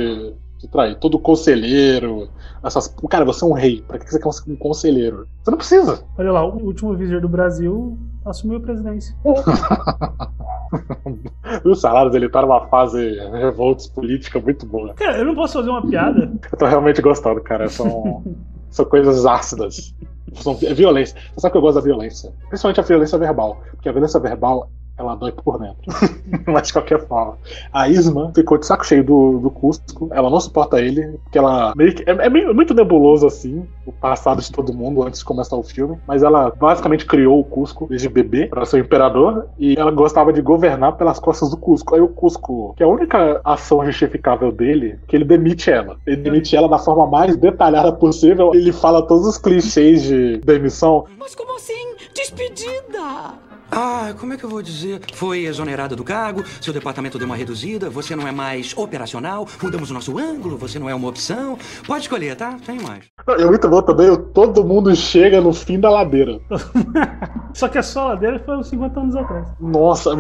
[0.63, 0.97] te trair.
[0.99, 2.29] Todo conselheiro.
[2.63, 2.93] Essas...
[3.09, 3.83] Cara, você é um rei.
[3.87, 5.27] Pra que você quer um conselheiro?
[5.43, 6.03] Você não precisa.
[6.17, 9.15] Olha lá, o último vizir do Brasil assumiu a presidência.
[11.63, 14.93] O salário dele tá numa fase revoltos política muito boa.
[14.93, 16.31] Cara, eu não posso fazer uma piada.
[16.51, 17.67] Eu tô realmente gostando, cara.
[17.69, 18.23] São,
[18.69, 19.95] são coisas ácidas.
[20.33, 21.15] São, é violência.
[21.33, 22.33] Você sabe que eu gosto da violência.
[22.49, 23.61] Principalmente a violência verbal.
[23.71, 25.81] Porque a violência verbal, ela dói por dentro.
[26.47, 27.37] Mas de qualquer forma.
[27.71, 30.09] A Isma ficou de saco cheio do, do Cusco.
[30.11, 31.17] Ela não suporta ele.
[31.23, 32.03] Porque ela meio que.
[32.09, 35.63] É, é meio- muito nebuloso, assim, o passado de todo mundo antes de começar o
[35.63, 35.97] filme.
[36.07, 39.47] Mas ela basicamente criou o Cusco desde bebê para ser o imperador.
[39.57, 41.95] E ela gostava de governar pelas costas do Cusco.
[41.95, 45.97] Aí o Cusco, que é a única ação justificável dele, que ele demite ela.
[46.05, 48.51] Ele demite ela da forma mais detalhada possível.
[48.53, 51.05] Ele fala todos os clichês de demissão.
[51.17, 51.73] Mas como assim?
[52.15, 53.52] Despedida!
[53.75, 55.01] Ah, como é que eu vou dizer?
[55.15, 59.89] Foi exonerado do cargo, seu departamento deu uma reduzida, você não é mais operacional, mudamos
[59.89, 61.57] o nosso ângulo, você não é uma opção.
[61.87, 62.55] Pode escolher, tá?
[62.63, 63.05] Tem mais.
[63.27, 66.39] É muito bom também, todo mundo chega no fim da ladeira.
[67.53, 69.47] Só que a sola dele foi uns 50 anos atrás.
[69.59, 70.11] Nossa,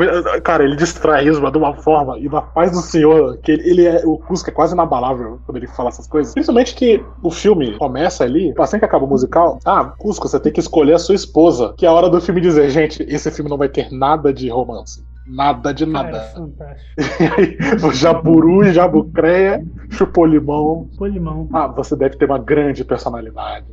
[0.43, 3.85] cara, ele distrai Isma de uma forma e na paz do senhor, que ele, ele
[3.85, 4.01] é.
[4.05, 6.33] O Cusco é quase inabalável quando ele fala essas coisas.
[6.33, 10.51] Principalmente que o filme começa ali, assim que acaba o musical, ah, Cusco, você tem
[10.51, 11.73] que escolher a sua esposa.
[11.77, 14.49] Que é a hora do filme dizer, gente, esse filme não vai ter nada de
[14.49, 15.03] romance.
[15.25, 16.23] Nada de Cara, é nada.
[16.35, 16.91] fantástico.
[17.87, 20.89] O Jaburu e Jabucreia chupou limão.
[20.97, 21.47] Pô, limão.
[21.53, 23.67] Ah, você deve ter uma grande personalidade.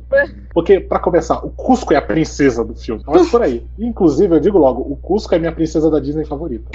[0.53, 3.03] Porque, pra começar, o Cusco é a princesa do filme.
[3.05, 3.65] Não é por aí.
[3.77, 6.71] Inclusive, eu digo logo, o Cusco é minha princesa da Disney favorita.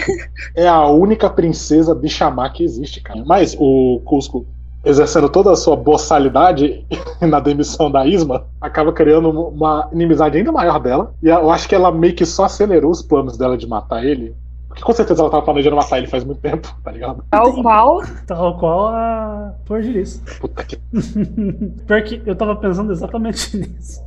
[0.54, 3.24] É a única princesa bichamá que existe, cara.
[3.24, 4.46] Mas o Cusco,
[4.86, 6.86] exercendo toda a sua boçalidade
[7.20, 11.12] na demissão da Isma, acaba criando uma inimizade ainda maior dela.
[11.20, 14.34] E eu acho que ela meio que só acelerou os planos dela de matar ele.
[14.68, 17.24] Porque com certeza ela tava planejando matar ele faz muito tempo, tá ligado?
[17.30, 18.02] Tal qual.
[18.26, 20.22] Tal qual a Flor de Lis.
[20.38, 20.76] Puta que.
[21.86, 24.02] Pior que eu tava pensando exatamente nisso.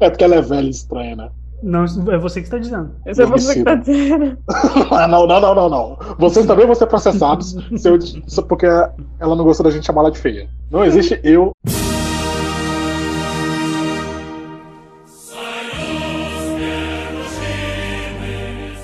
[0.00, 1.30] É porque ela é velha e estranha, né?
[1.62, 2.90] Não, é você que está dizendo.
[3.04, 4.38] É você que tá dizendo.
[4.92, 5.98] Ah, não, não, não, não, não.
[6.18, 10.02] Vocês também vão ser processados se eu- se- porque ela não gostou da gente chamar
[10.02, 10.48] ela de feia.
[10.70, 11.50] Não existe eu.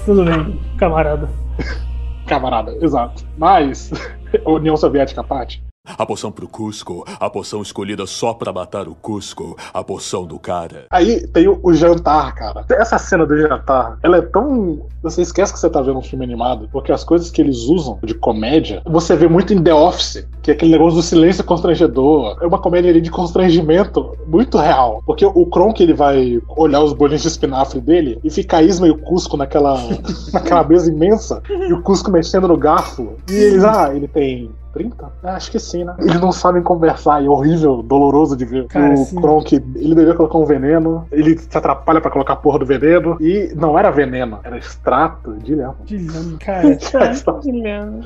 [0.05, 1.29] Tudo bem, camarada.
[2.27, 3.23] Camarada, exato.
[3.37, 3.91] Mas,
[4.47, 8.95] União Soviética à parte, A poção pro Cusco, a poção escolhida só pra matar o
[8.95, 10.87] Cusco, a poção do cara.
[10.91, 12.65] Aí tem o, o jantar, cara.
[12.71, 14.87] Essa cena do jantar, ela é tão.
[15.03, 17.99] Você esquece que você tá vendo um filme animado, porque as coisas que eles usam
[18.03, 22.39] de comédia, você vê muito em The Office, que é aquele negócio do silêncio constrangedor.
[22.41, 25.03] É uma comédia ali de constrangimento muito real.
[25.05, 28.89] Porque o Kronk ele vai olhar os bolinhos de espinafre dele e fica a Isma
[28.89, 29.79] e o Cusco naquela,
[30.33, 33.13] naquela mesa imensa, e o Cusco mexendo no garfo.
[33.31, 35.13] E eles, ah, ele tem 30?
[35.23, 35.95] É, acho que sim, né?
[36.01, 38.67] Eles não sabem conversar é horrível, doloroso de ver.
[38.67, 39.21] Cara, o sim.
[39.21, 43.17] Kronk, ele devia colocar um veneno, ele se atrapalha pra colocar a porra do veneno,
[43.21, 45.77] e não era veneno, era extrato de lhama.
[45.85, 46.79] De lhama, cara.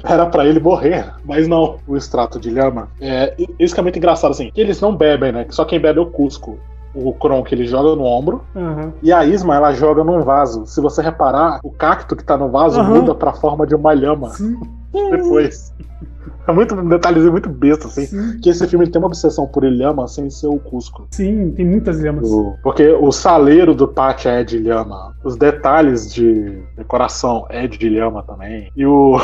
[0.04, 1.76] Era pra ele morrer, mas não.
[1.86, 3.34] O extrato de lhama é.
[3.58, 4.50] Isso que é muito engraçado, assim.
[4.52, 5.46] Que eles não bebem, né?
[5.48, 6.58] Só quem bebe é o Cusco.
[6.94, 8.92] O Kronk ele joga no ombro Aham.
[9.02, 10.66] e a Isma ela joga num vaso.
[10.66, 12.94] Se você reparar, o cacto que tá no vaso Aham.
[12.94, 14.32] muda pra forma de uma lhama
[15.10, 15.72] depois.
[16.48, 18.06] É muito um detalhezinho muito besta, assim.
[18.06, 18.40] Sim.
[18.40, 21.06] Que esse filme tem uma obsessão por lhama sem ser o Cusco.
[21.10, 22.30] Sim, tem muitas lhamas.
[22.30, 25.14] O- Porque o saleiro do pátio é de lhama.
[25.22, 28.70] Os detalhes de decoração é de lhama também.
[28.74, 29.16] E o,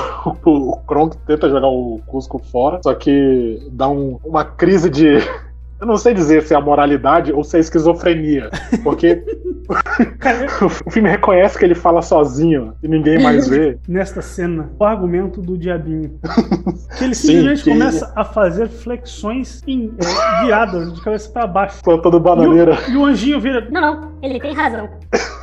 [0.44, 5.18] o, o Kronk tenta jogar o Cusco fora, só que dá um- uma crise de.
[5.80, 8.48] Eu não sei dizer se é a moralidade ou se é esquizofrenia.
[8.82, 9.22] Porque
[10.62, 13.76] o filme reconhece que ele fala sozinho e ninguém mais vê.
[13.88, 16.18] Nesta cena, o argumento do diabinho.
[16.96, 21.46] Que ele Sim, simplesmente que- começa a fazer flexões em, é, guiadas, de cabeça pra
[21.46, 21.82] baixo.
[21.82, 22.78] Plantando E bananeira.
[22.88, 23.66] o, e o anjinho vira.
[23.70, 24.88] Não, não, ele tem razão.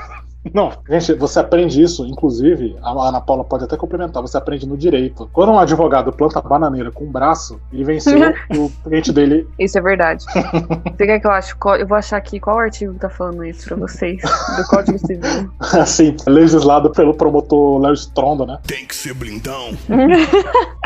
[0.54, 4.76] Não, gente, você aprende isso, inclusive, a Ana Paula pode até complementar, você aprende no
[4.76, 5.30] direito.
[5.32, 8.18] Quando um advogado planta bananeira com um braço, ele venceu
[8.58, 9.48] o cliente dele.
[9.60, 10.26] Isso é verdade.
[10.26, 11.56] Você quer que eu ache?
[11.56, 14.20] qual- Eu vou achar aqui qual artigo que tá falando isso pra vocês.
[14.58, 15.52] Do Código Civil.
[15.60, 18.58] Assim, legislado pelo promotor Léo Stronda, né?
[18.66, 19.70] Tem que ser blindão.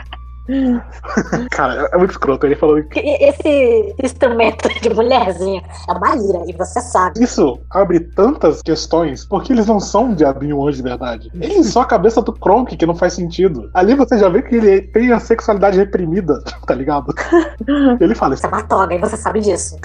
[1.51, 2.45] Cara, é muito escroto.
[2.45, 7.23] Ele falou que Esse instrumento de mulherzinha é uma ira, e você sabe.
[7.23, 11.31] isso abre tantas questões, porque eles não são um diabinho anjo de verdade.
[11.33, 13.69] Eles são a cabeça do Kronk, que não faz sentido.
[13.73, 17.13] Ali você já vê que ele tem a sexualidade reprimida, tá ligado?
[17.99, 18.41] Ele fala isso.
[18.41, 19.77] Você é uma toga, e você sabe disso.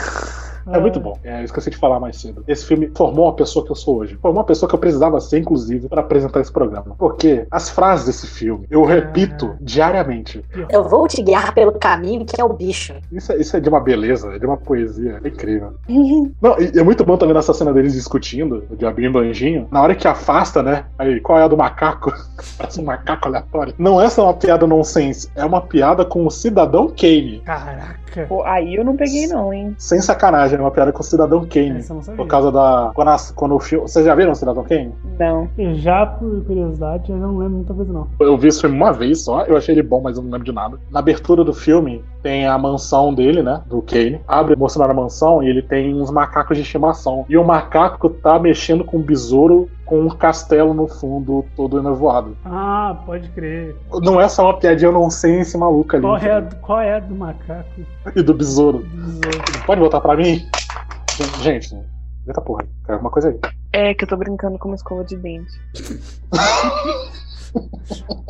[0.66, 1.18] É muito bom.
[1.22, 2.44] É, eu esqueci de falar mais cedo.
[2.46, 4.18] Esse filme formou a pessoa que eu sou hoje.
[4.20, 6.94] Formou uma pessoa que eu precisava ser, inclusive, pra apresentar esse programa.
[6.98, 10.44] Porque as frases desse filme eu repito diariamente.
[10.68, 12.94] Eu vou te guiar pelo caminho que é o bicho.
[13.10, 15.20] Isso é, isso é de uma beleza, é de uma poesia.
[15.22, 15.74] É incrível.
[16.40, 19.68] Não, e é muito bom também nessa cena deles discutindo, o diabinho do anjinho.
[19.70, 20.84] Na hora que afasta, né?
[20.98, 22.12] Aí, qual é a do macaco?
[22.56, 23.74] Parece um macaco aleatório.
[23.78, 27.42] Não é só uma piada nonsense, é uma piada com o cidadão Kane.
[27.44, 27.99] Caraca.
[28.28, 29.74] Pô, aí eu não peguei, não, hein?
[29.78, 31.78] Sem sacanagem, é uma piada com o cidadão Kane.
[31.78, 32.16] Essa eu não sabia.
[32.16, 32.90] Por causa da.
[32.94, 33.86] Quando, a- quando o filme.
[33.88, 34.92] Vocês já viram o cidadão Kane?
[35.18, 35.48] Não.
[35.74, 38.08] Já por curiosidade, eu não lembro muita coisa, não.
[38.20, 40.44] Eu vi esse filme uma vez só, eu achei ele bom, mas eu não lembro
[40.44, 40.78] de nada.
[40.90, 43.62] Na abertura do filme, tem a mansão dele, né?
[43.66, 44.20] Do Kane.
[44.26, 47.24] Abre mostrando a mansão e ele tem uns macacos de estimação.
[47.28, 52.36] E o macaco tá mexendo com um besouro com um castelo no fundo, todo enevoado.
[52.44, 53.74] Ah, pode crer.
[54.00, 56.06] Não é só uma piadinha nonsense maluca ali.
[56.06, 57.68] Qual é, a, qual é a do macaco?
[58.16, 58.84] E do besouro.
[59.66, 60.46] Pode voltar pra mim?
[61.42, 61.74] Gente,
[62.26, 63.38] eita porra, quero alguma coisa aí.
[63.72, 65.52] É que eu tô brincando com uma escova de dente.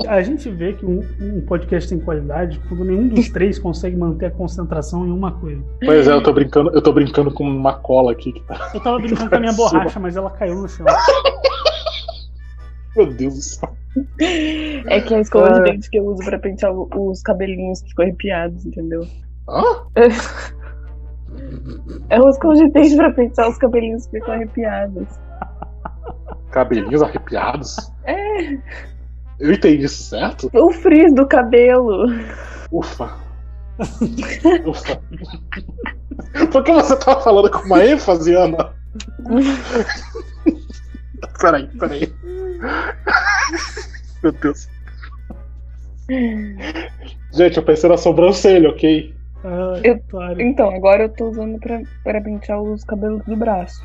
[0.08, 4.26] A gente vê que um, um podcast tem qualidade quando nenhum dos três consegue manter
[4.26, 5.62] a concentração em uma coisa.
[5.84, 8.70] Pois é, eu tô brincando, eu tô brincando com uma cola aqui que tá.
[8.74, 10.86] Eu tava brincando com a minha borracha, mas ela caiu no chão.
[12.96, 13.76] Meu Deus do céu.
[14.88, 15.60] É que é a escova Ah.
[15.60, 19.06] de dente que eu uso pra pentear os cabelinhos que ficam arrepiados, entendeu?
[19.50, 19.62] Hã?
[22.08, 22.18] É
[22.54, 25.08] de dente pra pentear os cabelinhos que ficam arrepiados.
[26.50, 27.76] Cabelinhos arrepiados?
[28.04, 28.52] É,
[29.38, 30.50] Eu entendi isso certo?
[30.52, 32.06] o frizz do cabelo.
[32.72, 33.10] Ufa.
[34.66, 35.00] Ufa.
[36.52, 38.72] Por que você tava falando com uma ênfase, Ana?
[41.40, 42.12] peraí, peraí.
[44.22, 44.68] Meu Deus.
[47.32, 49.14] Gente, eu pensei na sobrancelha, ok?
[49.44, 50.40] Ai, Eu- otário.
[50.40, 53.80] Então, agora eu tô usando pra, pra pentear os cabelos do braço.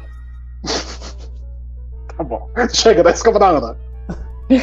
[2.17, 2.49] Tá bom.
[2.73, 3.77] Chega da escova da Ana.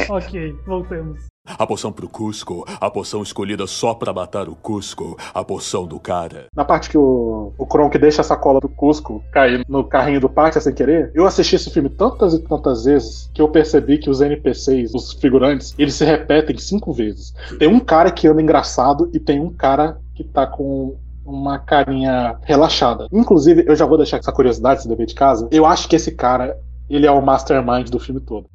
[0.09, 1.25] Ok, voltemos.
[1.45, 5.99] A poção pro Cusco, a poção escolhida só pra matar o Cusco, a poção do
[5.99, 6.45] cara.
[6.55, 10.29] Na parte que o, o Kronk deixa a sacola do Cusco cair no carrinho do
[10.29, 14.09] pátio sem querer, eu assisti esse filme tantas e tantas vezes que eu percebi que
[14.09, 17.33] os NPCs, os figurantes, eles se repetem cinco vezes.
[17.59, 20.95] Tem um cara que anda engraçado e tem um cara que tá com
[21.25, 23.07] uma carinha relaxada.
[23.11, 25.47] Inclusive, eu já vou deixar essa curiosidade, esse dever de casa.
[25.51, 26.57] Eu acho que esse cara,
[26.89, 28.45] ele é o mastermind do filme todo.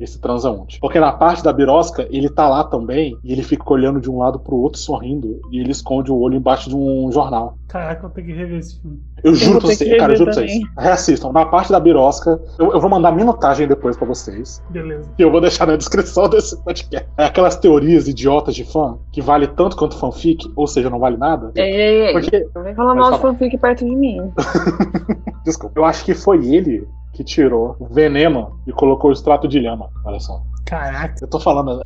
[0.00, 0.80] Esse transeunte.
[0.80, 4.18] Porque na parte da birosca, ele tá lá também e ele fica olhando de um
[4.18, 7.56] lado pro outro sorrindo e ele esconde o olho embaixo de um jornal.
[7.68, 9.00] Caraca, eu tenho que rever esse filme.
[9.22, 10.62] Eu juro pra vocês, que cara, eu juro pra vocês.
[10.76, 11.32] Reassistam.
[11.32, 14.60] Na parte da birosca, eu, eu vou mandar minutagem depois pra vocês.
[14.68, 15.08] Beleza.
[15.16, 17.08] E eu vou deixar na descrição desse podcast.
[17.16, 21.16] É aquelas teorias idiotas de fã que vale tanto quanto fanfic, ou seja, não vale
[21.16, 21.52] nada.
[21.54, 22.12] Ei, ei, ei.
[22.12, 24.32] Porque, Não vem falar mal de fanfic perto de mim.
[25.44, 29.60] desculpa, eu acho que foi ele que tirou o veneno e colocou o extrato de
[29.60, 29.88] lhama.
[30.04, 30.42] Olha só.
[30.66, 31.14] Caraca.
[31.20, 31.82] Eu tô falando.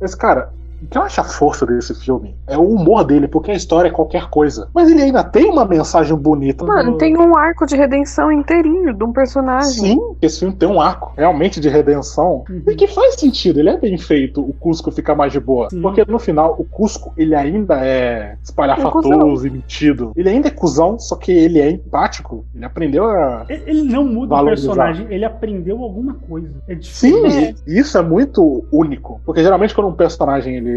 [0.00, 3.50] Esse cara, o que eu acho a força desse filme é o humor dele, porque
[3.50, 4.68] a história é qualquer coisa.
[4.74, 6.64] Mas ele ainda tem uma mensagem bonita.
[6.64, 9.72] Mano, tem um arco de redenção inteirinho de um personagem.
[9.72, 13.78] Sim, esse filme tem um arco realmente de redenção e que faz sentido, ele é
[13.78, 15.68] bem feito o Cusco ficar mais de boa.
[15.80, 20.12] Porque no final, o Cusco, ele ainda é espalhafatoso e metido.
[20.16, 22.44] Ele ainda é cuzão, só que ele é empático.
[22.54, 23.46] Ele aprendeu a.
[23.48, 26.50] Ele não muda o personagem, ele aprendeu alguma coisa.
[26.68, 27.26] É Sim,
[27.66, 29.20] e isso é muito único.
[29.24, 30.71] Porque geralmente quando um personagem ele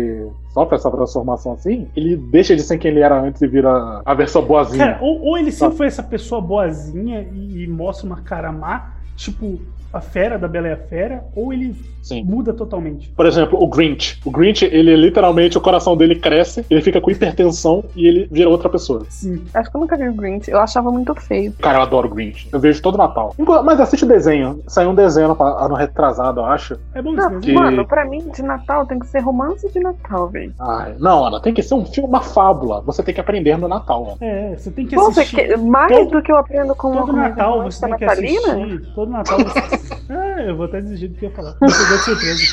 [0.53, 4.13] sofre essa transformação assim, ele deixa de ser quem ele era antes e vira a
[4.13, 4.85] versão boazinha.
[4.85, 8.93] Cara, ou, ou ele sempre foi essa pessoa boazinha e, e mostra uma cara má,
[9.15, 9.59] tipo
[9.97, 11.75] a fera da Bela e a Fera, ou ele
[12.23, 13.09] muda totalmente.
[13.15, 14.19] Por exemplo, o Grinch.
[14.23, 18.47] O Grinch, ele literalmente, o coração dele cresce, ele fica com hipertensão e ele vira
[18.49, 19.03] outra pessoa.
[19.09, 19.43] Sim.
[19.53, 20.51] Acho que eu nunca vi o Grinch.
[20.51, 21.53] Eu achava muito feio.
[21.53, 22.47] Cara, eu adoro o Grinch.
[22.51, 23.33] Eu vejo todo Natal.
[23.63, 24.61] Mas assiste o desenho.
[24.67, 26.77] Saiu um desenho ano, retrasado, eu acho.
[26.93, 30.27] É bom Não, Que- Mano, pra mim, de Natal tem que ser romance de Natal,
[30.27, 30.53] velho.
[30.59, 32.81] Ai, não, Ana, tem que ser um filme, uma fábula.
[32.81, 34.17] Você tem que aprender no Natal, Ana.
[34.21, 35.35] É, você tem que você assistir.
[35.37, 38.53] quer- mais todo- do que eu aprendo com Todo com Natal você tem que natalina?
[38.53, 38.93] assistir.
[38.93, 39.84] Todo Natal você.
[40.09, 41.53] Ah, eu vou até desistir do que eu ia falar.
[41.53, 42.43] Pegou de surpresa.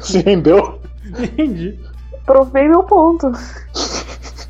[0.00, 0.78] Se rendeu?
[1.18, 1.78] Entendi.
[2.24, 3.32] Provei meu ponto.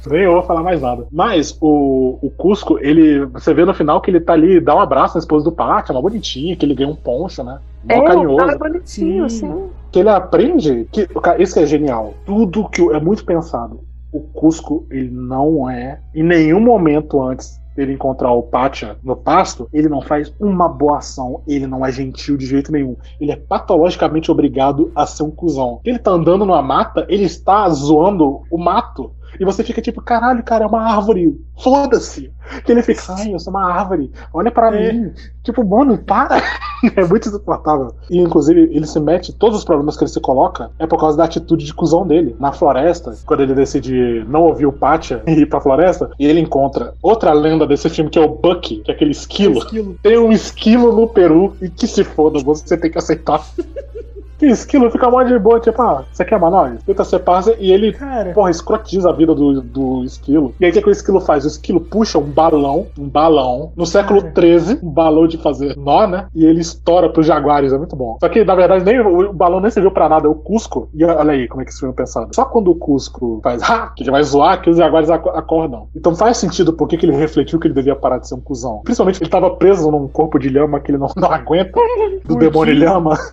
[0.07, 1.07] Nem eu vou falar mais nada.
[1.11, 3.25] Mas o, o Cusco, ele.
[3.27, 5.95] Você vê no final que ele tá ali, dá um abraço na esposa do Pátio,
[5.95, 7.59] uma bonitinha, que ele ganha um poncho, né?
[7.85, 8.51] Mó É, carinhoso.
[8.51, 9.71] é bonitinho, sim.
[9.91, 11.09] que ele aprende que
[11.39, 12.15] isso que é genial.
[12.27, 13.81] Tudo que é muito pensado.
[14.13, 19.69] O Cusco ele não é em nenhum momento antes dele encontrar o Pátia no pasto,
[19.73, 22.97] ele não faz uma boa ação, ele não é gentil de jeito nenhum.
[23.21, 25.81] Ele é patologicamente obrigado a ser um cuzão.
[25.85, 29.13] Ele tá andando numa mata, ele está zoando o mato.
[29.39, 31.41] E você fica tipo, caralho, cara, é uma árvore.
[31.63, 32.33] Foda-se.
[32.65, 34.11] Que ele fica, ai, eu sou uma árvore.
[34.33, 35.13] Olha pra mim.
[35.43, 36.37] Tipo, mano, para.
[36.97, 37.95] é muito insuportável.
[38.11, 41.17] E, inclusive, ele se mete, todos os problemas que ele se coloca é por causa
[41.17, 42.37] da atitude de cuzão dele.
[42.39, 46.41] Na floresta, quando ele decide não ouvir o Pátia e ir pra floresta, e ele
[46.41, 49.65] encontra outra lenda desse filme, que é o Bucky, que é aquele esquilo.
[50.03, 53.45] Tem um esquilo no Peru, e que se foda, você tem que aceitar.
[54.43, 56.83] Que esquilo fica mó de boa, tipo, ah, você quer nós?
[56.83, 57.97] Tenta ser parça e ele,
[58.35, 60.53] porra, escrotiza a vida do, do esquilo.
[60.59, 61.45] E aí o que, que o esquilo faz?
[61.45, 66.09] O esquilo puxa um balão, um balão, no século XIII, um balão de fazer nó,
[66.09, 66.27] né?
[66.35, 68.17] E ele estoura pros jaguares, é muito bom.
[68.19, 70.89] Só que, na verdade, nem, o, o balão nem serviu pra nada, é o Cusco.
[70.93, 72.35] E olha aí como é que esse filme é pensado.
[72.35, 75.87] Só quando o Cusco faz, ah, que ele vai zoar, que os jaguares ac- acordam.
[75.95, 78.41] Então faz sentido por que que ele refletiu que ele devia parar de ser um
[78.41, 78.81] cuzão.
[78.83, 81.79] Principalmente ele tava preso num corpo de lhama que ele não, não aguenta,
[82.27, 83.17] do demônio lhama.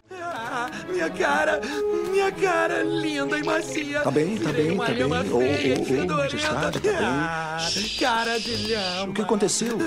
[1.00, 1.62] Minha cara,
[2.12, 4.02] minha cara linda e macia.
[4.02, 5.06] Tá bem, tá bem, tá bem.
[5.06, 7.90] Ô, ô, ô, tá bem.
[7.98, 9.10] Cara de lhama.
[9.10, 9.78] O que aconteceu?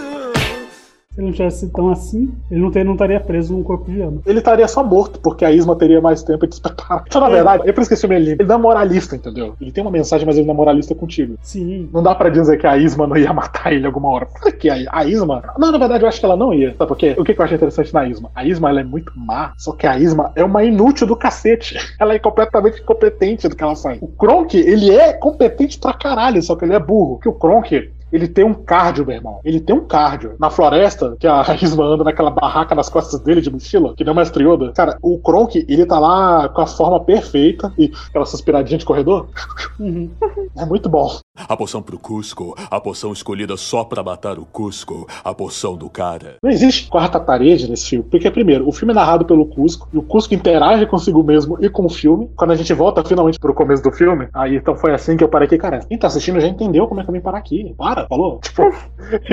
[1.14, 3.98] Se ele não tivesse tão assim, ele não, ter, não estaria preso num corpo de
[3.98, 4.22] lama.
[4.24, 7.04] Ele estaria só morto, porque a Isma teria mais tempo de se preparar.
[7.06, 8.42] Então, na verdade, é por isso que esse filme é lindo.
[8.42, 9.54] Ele não é moralista, entendeu?
[9.60, 11.36] Ele tem uma mensagem, mas ele não é moralista contigo.
[11.42, 11.90] Sim.
[11.92, 14.26] Não dá pra dizer que a Isma não ia matar ele alguma hora.
[14.26, 15.42] Por que a, a Isma?
[15.58, 16.74] Não, na verdade, eu acho que ela não ia.
[16.78, 17.14] Sabe por quê?
[17.18, 18.30] O que que eu acho interessante na Isma?
[18.34, 21.76] A Isma, ela é muito má, só que a Isma é uma inútil do cacete.
[22.00, 23.98] Ela é completamente incompetente do que ela faz.
[24.00, 27.16] O Kronk, ele é competente pra caralho, só que ele é burro.
[27.16, 29.40] Porque o Kronk, ele tem um cardio, meu irmão.
[29.44, 30.34] Ele tem um cardio.
[30.38, 34.12] Na floresta, que a Isma anda naquela barraca nas costas dele de mochila, que nem
[34.12, 34.72] o Mestre Yoda.
[34.72, 39.28] Cara, o Kronk, ele tá lá com a forma perfeita e aquela suspiradinha de corredor.
[40.54, 41.21] É muito bom.
[41.34, 45.88] A poção pro Cusco, a poção escolhida só pra matar o Cusco, a poção do
[45.88, 46.36] cara.
[46.42, 49.96] Não existe quarta parede nesse filme, porque, primeiro, o filme é narrado pelo Cusco, e
[49.96, 52.30] o Cusco interage consigo mesmo e com o filme.
[52.36, 55.28] Quando a gente volta finalmente pro começo do filme, aí então foi assim que eu
[55.28, 55.78] parei aqui, cara.
[55.78, 57.74] Quem tá assistindo já entendeu como é que eu vim parar aqui.
[57.78, 58.38] Para, falou?
[58.52, 58.70] Tipo,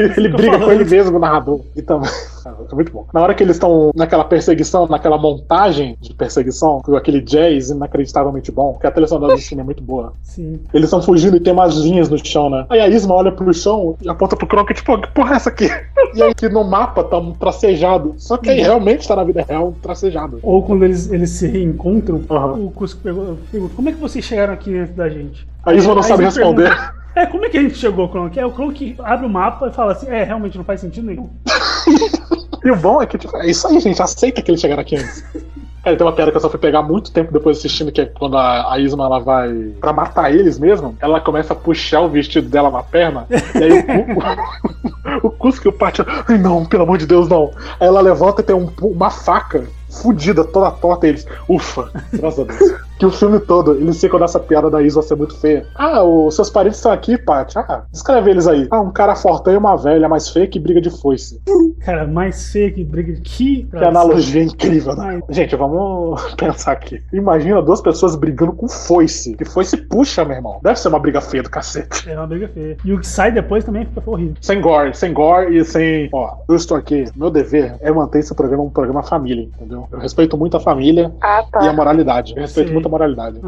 [0.08, 1.60] ele briga com ele mesmo, o narrador.
[1.76, 2.02] Então,
[2.72, 3.06] é muito bom.
[3.14, 8.52] Na hora que eles estão naquela perseguição, naquela montagem de perseguição, com aquele jazz inacreditavelmente
[8.52, 10.14] bom, porque a trilha sonora do filme é muito boa.
[10.22, 10.62] Sim.
[10.74, 12.66] Eles estão fugindo e tem umas no chão, né?
[12.70, 15.50] Aí a Isma olha pro chão e aponta pro Kronk, tipo, que porra é essa
[15.50, 15.70] aqui?
[16.16, 18.16] E aí que no mapa tá um tracejado.
[18.18, 20.40] Só que aí realmente tá na vida real um tracejado.
[20.42, 22.20] Ou quando eles, eles se reencontram,
[22.58, 25.48] o Cusco pergunta, pergunta, como é que vocês chegaram aqui antes da gente?
[25.64, 26.64] A Isma não Aí sabe eles responder.
[26.70, 28.40] perguntam, É, como é que a gente chegou, Kronk?
[28.40, 31.30] É o Kronk abre o mapa e fala assim, é, realmente não faz sentido nenhum.
[32.64, 34.02] E o bom é que, tipo, é isso aí, gente.
[34.02, 35.24] Aceita que eles chegaram aqui antes.
[35.84, 38.06] Cara, tem uma piada que eu só fui pegar muito tempo depois assistindo, que é
[38.06, 42.10] quando a, a Isma ela vai pra matar eles mesmo, ela começa a puxar o
[42.10, 46.66] vestido dela na perna, e aí o, o, o Cusco e o Pátio, ai não,
[46.66, 47.52] pelo amor de Deus, não.
[47.80, 52.40] Aí ela levanta e tem um- uma faca fudida, toda torta, e eles, ufa, graças
[52.40, 52.89] a Deus.
[53.00, 55.66] Que o filme todo eles ficam nessa piada da Isla ser muito feia.
[55.76, 57.58] Ah, os seus parentes estão aqui, Paty.
[57.58, 58.68] Ah, descreve eles aí.
[58.70, 61.42] Ah, um cara fortão e uma velha mais feia que briga de foice.
[61.80, 63.64] Cara, mais feio que briga de que.
[63.64, 65.22] Que analogia incrível, né?
[65.30, 67.02] Gente, vamos pensar aqui.
[67.14, 69.34] Imagina duas pessoas brigando com foice.
[69.36, 70.60] Que foice puxa, meu irmão.
[70.62, 72.10] Deve ser uma briga feia do cacete.
[72.10, 72.76] É uma briga feia.
[72.84, 74.36] E o que sai depois também fica horrível.
[74.42, 76.10] Sem gore, sem gore e sem.
[76.12, 77.06] Ó, eu estou aqui.
[77.16, 79.88] Meu dever é manter esse programa um programa família, entendeu?
[79.92, 81.64] Eu respeito muito a família Ah, tá.
[81.64, 82.34] e a moralidade.
[82.36, 82.74] Eu respeito Sim.
[82.74, 83.40] muito a moralidade.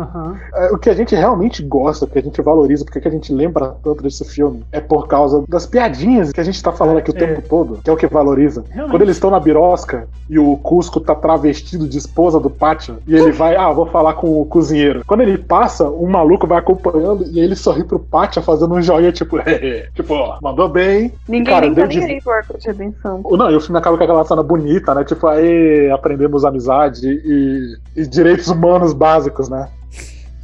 [0.53, 3.11] É, o que a gente realmente gosta, o que a gente valoriza, porque que a
[3.11, 6.97] gente lembra tanto desse filme, é por causa das piadinhas que a gente tá falando
[6.97, 7.19] aqui o É.
[7.27, 8.63] tempo todo, que é o que valoriza.
[8.69, 8.91] Realmente.
[8.91, 13.15] Quando eles estão na birosca e o Cusco tá travestido de esposa do pátio, e
[13.15, 15.03] ele vai, ah, vou falar com o cozinheiro.
[15.05, 19.11] Quando ele passa, um maluco vai acompanhando e ele sorri pro pátio fazendo um joinha,
[19.11, 19.37] tipo,
[19.95, 21.11] tipo, ó, mandou bem.
[21.27, 23.37] Ninguém Cara, nem tá deu nem de- arco de.
[23.37, 25.03] Não, e o filme acaba com aquela cena bonita, né?
[25.03, 29.69] Tipo, aí aprendemos amizade e, e direitos humanos básicos, né?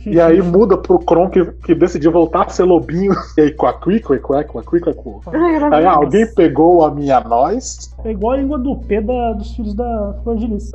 [0.10, 3.14] E aí muda pro Kron que, que decidiu voltar a ser lobinho.
[3.38, 5.22] E aí, com a Quico, e com a Quico, Quico.
[5.72, 7.94] Aí ah, alguém pegou a minha nós.
[8.04, 10.72] É igual a língua do P da, dos filhos da Flor de Lis.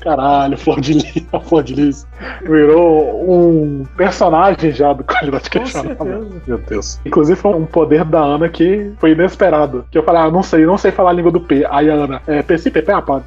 [0.00, 2.06] Caralho, Flor de Lis, a Flor de Lis
[2.42, 6.26] virou um personagem já do Qualidade Questionável.
[6.46, 6.98] Meu Deus.
[7.04, 9.84] Inclusive foi um poder da Ana que foi inesperado.
[9.90, 11.64] Que eu falei, ah, não sei, não sei falar a língua do P.
[11.70, 13.22] Aí a Ana, é, PC, PP, pá,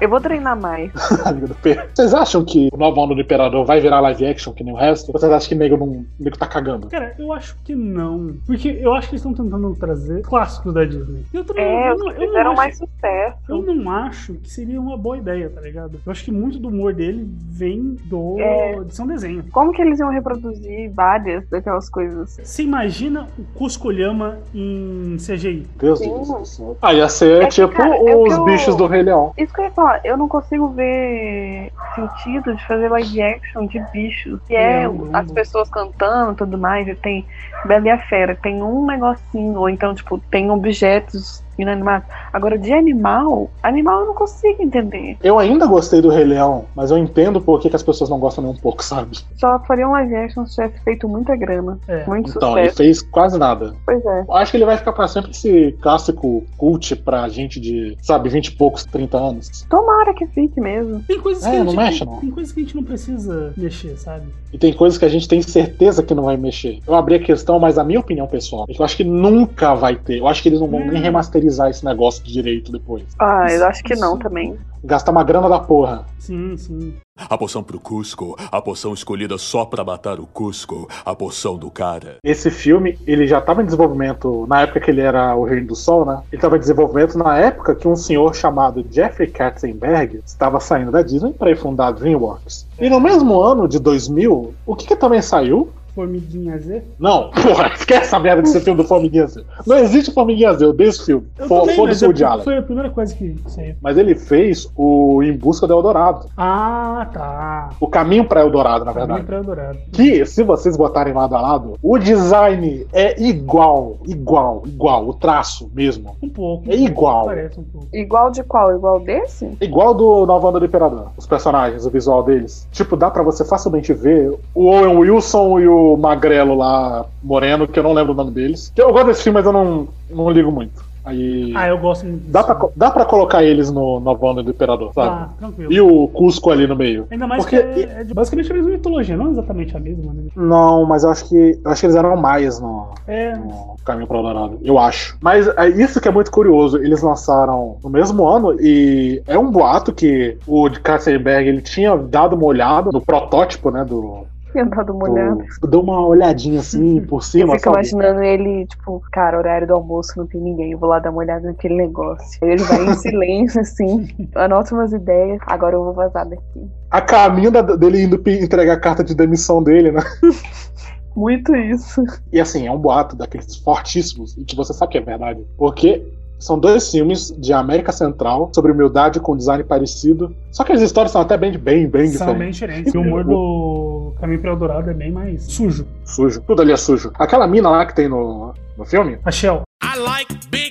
[0.00, 0.90] Eu vou treinar mais.
[1.94, 4.76] Vocês acham que o novo ano do Imperador vai virar live action que nem o
[4.76, 5.10] resto?
[5.12, 6.88] Ou vocês acham que o nego, não, o nego tá cagando?
[6.88, 8.34] Cara, eu acho que não.
[8.46, 11.24] Porque eu acho que eles estão tentando trazer clássicos da Disney.
[11.32, 13.36] Eu também É, eu os não, que eu não fizeram acho- mais sucesso.
[13.48, 16.00] Eu não acho que seria uma boa ideia, tá ligado?
[16.04, 18.80] Eu acho que muito do humor dele vem do É.
[18.84, 19.44] de um desenho.
[19.52, 22.38] Como que eles iam reproduzir várias daquelas coisas?
[22.42, 25.66] Você imagina o Cusco Lhama em CGI?
[25.78, 26.76] Deus do céu.
[26.82, 29.02] Ah, ia ser É que, tipo cara, é o os que eu- bichos do Rei
[29.02, 29.32] Leão.
[29.38, 33.78] Isso que eu ia falar, eu não consigo ver sentido de fazer live action de
[33.92, 34.40] bichos.
[34.46, 37.26] Que é Não, não, as pessoas cantando e tudo mais, e tem
[37.66, 42.08] Bela e a Fera, tem um negocinho, ou então, tipo, tem objetos inanimados.
[42.32, 45.16] Agora, de animal, animal eu não consigo entender.
[45.22, 48.18] Eu ainda gostei do Rei Leão, mas eu entendo por que, que as pessoas não
[48.18, 49.18] gostam nem um pouco, sabe?
[49.36, 51.78] Só faria um live action se tivesse feito muita grana.
[51.88, 52.04] É.
[52.06, 52.76] Muito Então, ele sucesso.
[52.76, 53.74] fez quase nada.
[53.84, 54.20] Pois é.
[54.28, 58.28] Eu Acho que ele vai ficar pra sempre esse clássico cult pra gente de, sabe,
[58.28, 59.66] 20 e poucos, 30 anos.
[59.68, 61.00] Tomara que fique mesmo.
[61.06, 62.20] Tem coisas que É, a não gente mexe, tem, não.
[62.20, 64.26] tem coisas que a gente não precisa mexer, sabe?
[64.52, 66.80] E tem coisas que a gente tem certeza que não vai mexer.
[66.86, 69.74] Eu abri a questão, mas a minha opinião pessoal é que eu acho que nunca
[69.74, 70.18] vai ter.
[70.18, 71.02] Eu acho que eles não vão nem Hum.
[71.46, 73.04] Remasterizar esse negócio de direito depois.
[73.18, 74.58] Ah, eu acho que não também.
[74.84, 76.04] Gastar uma grana da porra.
[76.18, 76.94] Sim, sim.
[77.16, 81.70] A poção pro Cusco, a poção escolhida só pra matar o Cusco, a poção do
[81.70, 82.16] cara.
[82.22, 85.74] Esse filme, ele já estava em desenvolvimento na época que ele era o Reino do
[85.74, 86.20] Sol, né?
[86.30, 91.02] Ele estava em desenvolvimento na época que um senhor chamado Jeffrey Katzenberg estava saindo da
[91.02, 92.66] Disney para ir fundar a DreamWorks.
[92.78, 95.70] E no mesmo ano de 2000, o que, que também saiu?
[95.96, 96.82] Formiguinha Z.
[96.98, 99.42] Não, porra, esquece essa merda desse filme do Formiguinha Z.
[99.66, 101.26] Não existe Formiguinha Z, eu dei esse filme.
[101.38, 103.74] Eu Fo- também, mas Foda-se é foi a primeira coisa que saiu.
[103.80, 106.26] Mas ele fez o Em Busca do Eldorado.
[106.36, 107.70] Ah, tá.
[107.80, 109.26] O Caminho para Eldorado, na Caminho verdade.
[109.26, 109.78] pra Eldorado.
[109.92, 115.08] Que, se vocês botarem lado a lado, o design é igual, igual, igual.
[115.08, 116.16] O traço mesmo.
[116.22, 116.70] Um pouco.
[116.70, 117.24] É igual.
[117.24, 117.88] Parece um pouco.
[117.92, 118.74] Igual de qual?
[118.74, 119.50] Igual desse?
[119.60, 121.08] Igual do Nova Onda do Imperador.
[121.16, 122.68] Os personagens, o visual deles.
[122.70, 127.78] Tipo, dá pra você facilmente ver o Owen Wilson e o Magrelo lá, Moreno, que
[127.78, 128.72] eu não lembro o nome deles.
[128.74, 130.86] Eu gosto desse filme, mas eu não, não ligo muito.
[131.06, 131.52] Aí.
[131.54, 132.28] Ah, eu gosto muito.
[132.28, 135.08] Dá pra, dá pra colocar eles no Onda do Imperador, sabe?
[135.08, 135.72] Ah, tranquilo.
[135.72, 137.06] E o Cusco ali no meio.
[137.12, 140.24] Ainda mais Porque- que é, é basicamente a mesma mitologia, não exatamente a mesma, né?
[140.34, 141.60] Não, mas eu acho que.
[141.64, 144.58] Eu acho que eles eram maias no, É, no Caminho para o Dourado.
[144.64, 145.16] Eu acho.
[145.20, 146.78] Mas é isso que é muito curioso.
[146.78, 151.96] Eles lançaram no mesmo ano e é um boato que o de Katzenberg ele tinha
[151.96, 153.84] dado uma olhada no protótipo, né?
[153.84, 154.26] Do.
[154.56, 155.44] Tinha dado uma olhada.
[155.60, 157.52] do deu uma olhadinha assim por Eu cima.
[157.58, 157.76] fico sabe?
[157.76, 161.18] imaginando ele, tipo, cara, horário do almoço, não tem ninguém, eu vou lá dar uma
[161.18, 162.38] olhada naquele negócio.
[162.42, 166.70] Aí ele vai em silêncio, assim, anota umas ideias, agora eu vou vazar daqui.
[166.90, 170.00] A caminho da- dele indo entregar a carta de demissão dele, né?
[171.14, 172.02] Muito isso.
[172.32, 175.44] E assim, é um boato daqueles fortíssimos, e que você sabe que é verdade.
[175.56, 176.02] Porque
[176.38, 180.34] são dois filmes de América Central sobre humildade com design parecido.
[180.50, 182.92] Só que as histórias são até bem, bem, bem são bem diferentes.
[182.92, 182.94] diferentes.
[182.94, 185.86] E o humor do Caminho pra Eldorado é bem mais sujo.
[186.04, 186.42] Sujo.
[186.46, 187.10] Tudo ali é sujo.
[187.14, 189.62] Aquela mina lá que tem no, no filme, A Shell.
[189.82, 190.65] I like big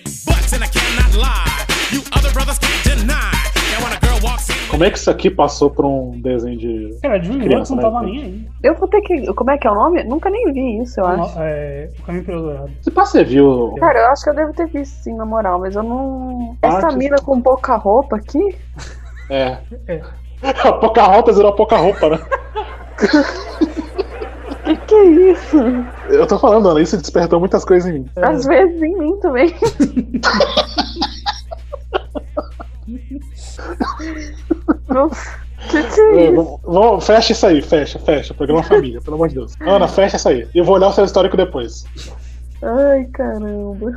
[4.76, 6.98] como é que isso aqui passou pra um desenho de.
[7.02, 8.46] Cara, DreamWorks Criança, não né, tava nem aí.
[8.62, 9.34] Eu vou ter que.
[9.34, 10.04] Como é que é o nome?
[10.04, 11.40] Nunca nem vi isso, eu acho.
[11.40, 12.72] É, o Caminho Eldorado.
[12.82, 13.74] Se pá, você viu.
[13.80, 16.58] Cara, eu acho que eu devo ter visto sim, na moral, mas eu não.
[16.62, 16.98] Essa Partes.
[16.98, 18.54] mina com pouca roupa aqui?
[19.30, 19.60] É.
[19.88, 20.02] É.
[20.68, 22.20] A Pocahontas virou a Poca-Roupa, né?
[24.66, 25.58] Que que é isso?
[26.10, 28.10] Eu tô falando, Ana, isso despertou muitas coisas em mim.
[28.18, 29.56] Às vezes em mim também.
[34.90, 35.38] Nossa,
[35.70, 36.60] que que é É, isso?
[36.64, 38.34] vamos- fecha isso aí, fecha, fecha.
[38.34, 39.54] Programa Família, pelo amor de Deus.
[39.62, 40.48] Ana, fecha isso aí.
[40.54, 41.86] E eu vou olhar o seu histórico depois.
[42.62, 43.94] Ai, caramba.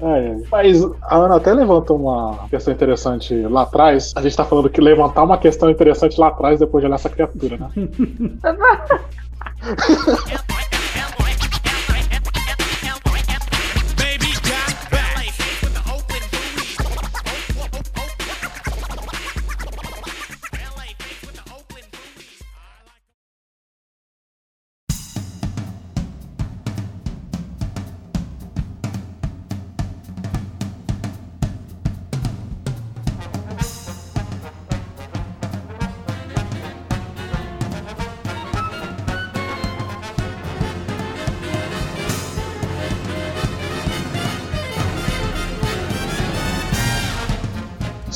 [0.00, 0.36] Ai.
[0.52, 4.12] Mas a Ana até levantou uma questão interessante lá atrás.
[4.14, 7.10] A gente tá falando que levantar uma questão interessante lá atrás depois de olhar essa
[7.10, 7.68] criatura, né?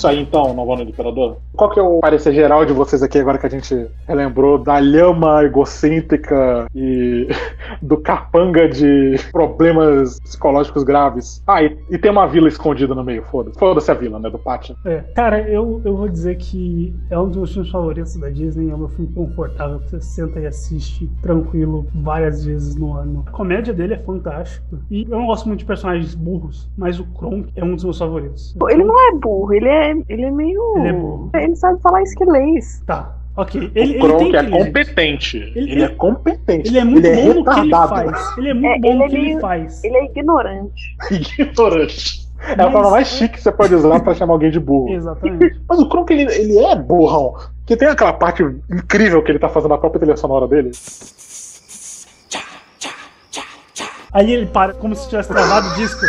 [0.06, 1.36] Aí então, Novano do Imperador.
[1.54, 4.78] Qual que é o parecer geral de vocês aqui agora que a gente relembrou da
[4.78, 7.28] lhama egocêntrica e
[7.82, 11.42] do capanga de problemas psicológicos graves?
[11.46, 13.58] Ah, e, e tem uma vila escondida no meio, foda-se.
[13.58, 14.76] Foda-se a vila, né, do pátio.
[14.84, 18.70] É, cara, eu, eu vou dizer que é um dos meus filmes favoritos da Disney.
[18.70, 23.24] É um meu filme confortável que você senta e assiste tranquilo várias vezes no ano.
[23.26, 24.78] A comédia dele é fantástica.
[24.90, 27.98] E eu não gosto muito de personagens burros, mas o Kronk é um dos meus
[27.98, 28.56] favoritos.
[28.68, 30.74] Ele não é burro, ele é, ele é meio.
[30.78, 31.30] Ele é burro.
[31.34, 32.82] Ele sabe falar esquilês.
[32.86, 33.70] Tá, ok.
[33.74, 35.36] Ele, ele o Kronk tem é competente.
[35.54, 36.68] Ele- Ele, é competente.
[36.68, 37.88] Ele é muito bom no que ele retardado.
[37.88, 38.38] faz.
[38.38, 39.84] Ele é muito É, bom ele no é que ele faz.
[39.84, 40.96] Ele é ignorante.
[41.38, 42.26] Ignorante.
[42.58, 44.90] É a forma mais chique que você pode usar pra chamar alguém de burro.
[44.90, 45.58] Exatamente.
[45.68, 47.34] Mas o Kronk, ele, ele é burrão.
[47.60, 50.70] Porque tem aquela parte incrível que ele tá fazendo a própria trilha sonora dele.
[54.12, 56.00] Aí ele para como se tivesse travado o disco.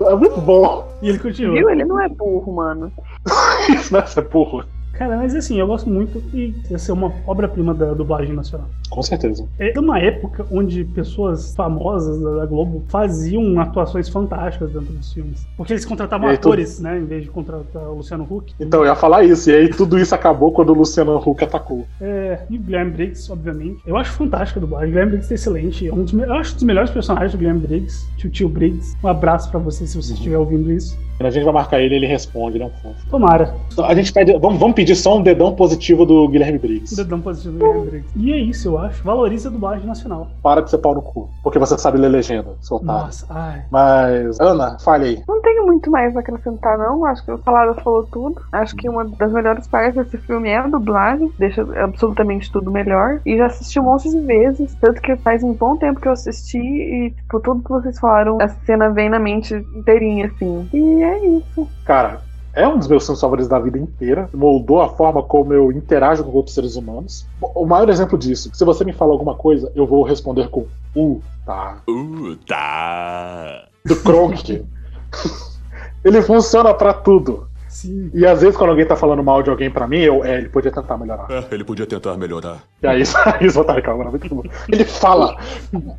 [0.00, 0.88] É muito bom.
[1.02, 1.54] E ele continua.
[1.54, 1.70] Viu?
[1.70, 2.92] Ele não é burro, mano.
[3.68, 4.64] Isso não é ser burro.
[4.92, 8.68] Cara, mas assim, eu gosto muito e ia ser uma obra-prima da dublagem nacional.
[8.90, 9.46] Com certeza.
[9.58, 15.46] É uma época onde pessoas famosas da Globo faziam atuações fantásticas dentro dos filmes.
[15.56, 16.98] Porque eles contratavam aí, tu- atores, né?
[16.98, 18.52] Em vez de contratar o Luciano Huck.
[18.58, 19.48] Então, eu ia falar isso.
[19.50, 21.86] E aí tudo isso acabou quando o Luciano Huck atacou.
[22.00, 23.80] É, e o Guilherme Briggs, obviamente.
[23.86, 24.88] Eu acho fantástica a dublagem.
[24.88, 25.86] O Guilherme Briggs é excelente.
[25.88, 28.06] É um dos, eu acho um dos melhores personagens do Guilherme Briggs.
[28.16, 28.96] Tio Tio Briggs.
[29.04, 30.98] Um abraço pra você se você estiver ouvindo isso.
[31.16, 33.06] Quando a gente vai marcar ele, ele responde, ele é um fofo.
[33.10, 33.54] Tomara.
[33.70, 34.32] Então, a gente pede.
[34.38, 36.96] Vamos, vamos pedir só um dedão positivo do Guilherme Briggs.
[36.96, 38.08] dedão positivo do Guilherme Briggs.
[38.16, 39.02] E é isso, eu acho.
[39.04, 40.28] Valoriza a dublagem nacional.
[40.42, 41.28] Para de ser pau no cu.
[41.42, 43.04] Porque você sabe ler legenda, seu otário.
[43.04, 43.62] Nossa, ai.
[43.70, 45.22] Mas, Ana, fale aí.
[45.28, 47.04] Não tenho muito mais a acrescentar, não.
[47.04, 48.40] Acho que o Salada falou tudo.
[48.52, 51.32] Acho que uma das melhores partes desse filme é a dublagem.
[51.38, 53.20] Deixa absolutamente tudo melhor.
[53.24, 54.74] E já assisti um monte de vezes.
[54.76, 56.58] Tanto que faz um bom tempo que eu assisti.
[56.58, 60.68] E, tipo, tudo que vocês falaram, a cena vem na mente inteirinha, assim.
[60.72, 61.68] E é isso.
[61.84, 62.20] Cara,
[62.52, 64.28] é um dos meus filmes favoritos da vida inteira.
[64.34, 67.26] Moldou a forma como eu interajo com outros seres humanos.
[67.40, 71.22] O maior exemplo disso, se você me fala alguma coisa, eu vou responder com uh,
[71.46, 71.78] tá.
[71.88, 73.64] Uh, tá.
[73.84, 74.64] Do Kronk.
[76.04, 77.49] Ele funciona pra tudo.
[77.70, 78.10] Sim.
[78.12, 80.48] E às vezes quando alguém tá falando mal de alguém pra mim, eu, é, ele
[80.48, 81.26] podia tentar melhorar.
[81.30, 82.58] É, ele podia tentar melhorar.
[82.82, 84.42] E aí, isso vai estar reclamando muito bom.
[84.68, 85.36] Ele fala,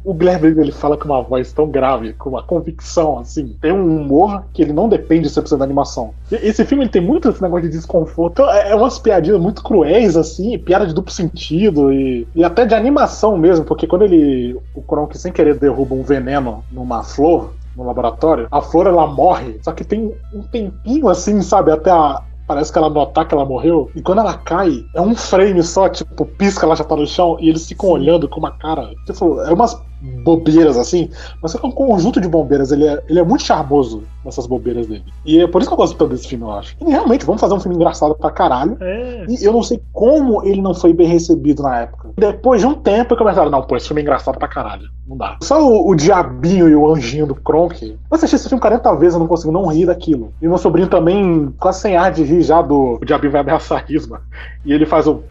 [0.04, 3.56] o Guilherme ele fala com uma voz tão grave, com uma convicção, assim.
[3.62, 6.14] Tem um humor que ele não depende 100% da animação.
[6.32, 8.34] E Esse filme ele tem muito esse negócio de desconforto.
[8.34, 12.66] Então, É é umas piadinhas muito cruéis, assim, piada de duplo sentido e, e até
[12.66, 17.54] de animação mesmo, porque quando ele, o Kronk sem querer derruba um veneno numa flor,
[17.76, 22.22] no laboratório, a flor ela morre, só que tem um tempinho assim, sabe, até a,
[22.52, 23.90] Parece que ela notar que ela morreu.
[23.96, 27.38] E quando ela cai, é um frame só, tipo, pisca, ela já tá no chão.
[27.40, 28.90] E eles ficam olhando com uma cara.
[29.06, 31.10] Tipo, é umas bobeiras assim.
[31.41, 32.72] Mas é um conjunto de bombeiras.
[32.72, 35.06] Ele é, ele é muito charmoso nessas bobeiras dele.
[35.26, 36.76] E é por isso que eu gosto tanto desse filme, eu acho.
[36.82, 38.78] E realmente, vamos fazer um filme engraçado pra caralho.
[38.80, 39.26] É.
[39.28, 42.10] E eu não sei como ele não foi bem recebido na época.
[42.18, 44.89] Depois de um tempo, começaram, não, pô, esse filme é engraçado pra caralho.
[45.08, 45.38] Não dá.
[45.41, 47.82] Só o, o diabinho e o anjinho do Kronk.
[47.84, 50.34] Eu assisti esse filme 40 vezes, eu não consigo não rir daquilo.
[50.41, 52.99] E meu sobrinho também, quase sem ar de rir já do.
[53.02, 54.22] O diabinho vai ameaçar a risma.
[54.66, 55.24] E ele faz o.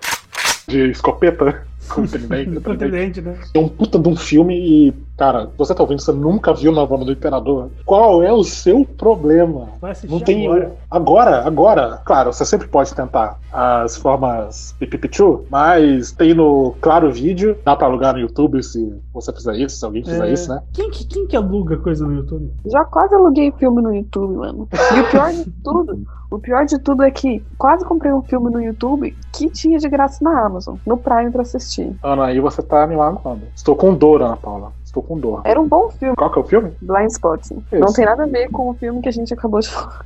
[0.69, 1.70] de escopeta.
[1.91, 2.61] Com tridente.
[2.61, 3.39] Com tridente, né?
[3.53, 7.05] É um puta de um filme e Cara, você tá ouvindo, você nunca viu Novela
[7.05, 7.69] do Imperador?
[7.85, 9.69] Qual é o seu problema?
[9.79, 10.73] Vai assistir Não tem agora.
[10.91, 12.01] agora, agora.
[12.07, 17.87] Claro, você sempre pode tentar as formas pipipichu, mas tem no Claro Vídeo, dá pra
[17.87, 20.63] alugar no YouTube se você fizer isso, se alguém fizer É, isso, né?
[20.73, 22.51] Quem, que- quem que aluga coisa no YouTube?
[22.65, 24.69] Já quase aluguei filme no YouTube, mano.
[24.97, 28.51] E o pior de tudo, o pior de tudo é que quase comprei um filme
[28.51, 31.95] no YouTube que tinha de graça na Amazon, no Prime pra assistir.
[32.03, 33.43] Ana, aí você tá me magoando.
[33.55, 34.73] Estou com dor, Ana Paula.
[34.91, 35.43] Estou com dor.
[35.45, 36.73] Era um bom filme, Qual que é o filme?
[36.83, 37.41] Blind Spot.
[37.71, 40.03] Não tem nada a ver com o filme que a gente acabou de falar.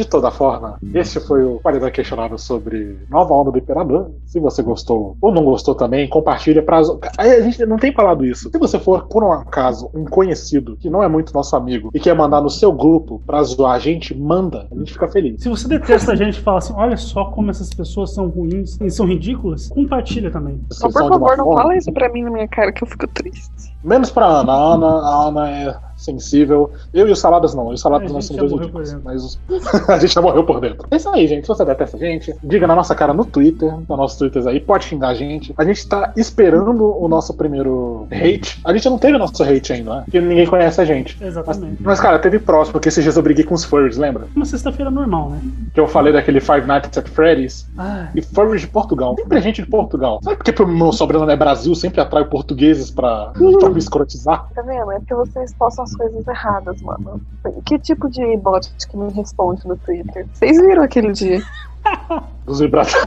[0.00, 4.10] De toda forma, este foi o Qualidade Questionável sobre Nova Onda do Imperador.
[4.24, 6.80] Se você gostou ou não gostou também, compartilha pra.
[7.18, 8.48] Aí A gente não tem falado isso.
[8.50, 12.00] Se você for, por um acaso, um conhecido que não é muito nosso amigo e
[12.00, 14.66] quer mandar no seu grupo pra zoar a gente, manda.
[14.72, 15.42] A gente fica feliz.
[15.42, 18.78] Se você detesta a gente e fala assim, olha só como essas pessoas são ruins
[18.80, 20.62] e são ridículas, compartilha também.
[20.72, 23.70] Só por favor, não fala isso pra mim na minha cara que eu fico triste.
[23.84, 24.52] Menos pra Ana.
[24.52, 26.70] A Ana, a Ana é sensível.
[26.92, 27.66] Eu e o Saladas não.
[27.66, 28.96] Eu e o Saladas A não já dois ridículos.
[29.04, 29.38] Mas os-
[29.88, 30.86] a gente já morreu por dentro.
[30.90, 31.42] É isso aí, gente.
[31.42, 34.60] Se você detesta a gente, diga na nossa cara no Twitter, nos nossos Twitters aí,
[34.60, 35.54] pode xingar a gente.
[35.56, 38.60] A gente tá esperando o nosso primeiro hate.
[38.64, 40.02] A gente não teve nosso hate ainda, né?
[40.04, 41.16] Porque ninguém conhece a gente.
[41.22, 41.76] Exatamente.
[41.80, 44.26] Mas, cara, teve próximo, porque esses dias eu briguei com os furries, lembra?
[44.34, 45.40] Uma sexta-feira normal, né?
[45.74, 47.66] Que eu falei daquele Five Nights at Freddy's.
[47.78, 49.14] Ah, E furries de Portugal.
[49.18, 50.20] Sempre é gente de Portugal.
[50.22, 51.74] Sabe por que o meu sobrenome é Brasil?
[51.74, 54.48] Sempre atrai portugueses pra, pra me escrotizar?
[54.54, 54.90] Tá vendo?
[54.92, 57.20] É porque vocês postam as coisas erradas, mano.
[57.64, 60.26] Que tipo de bot que me responde no Twitter?
[60.32, 61.42] Vocês viram aquele dia?
[62.46, 63.06] Dos vibradores.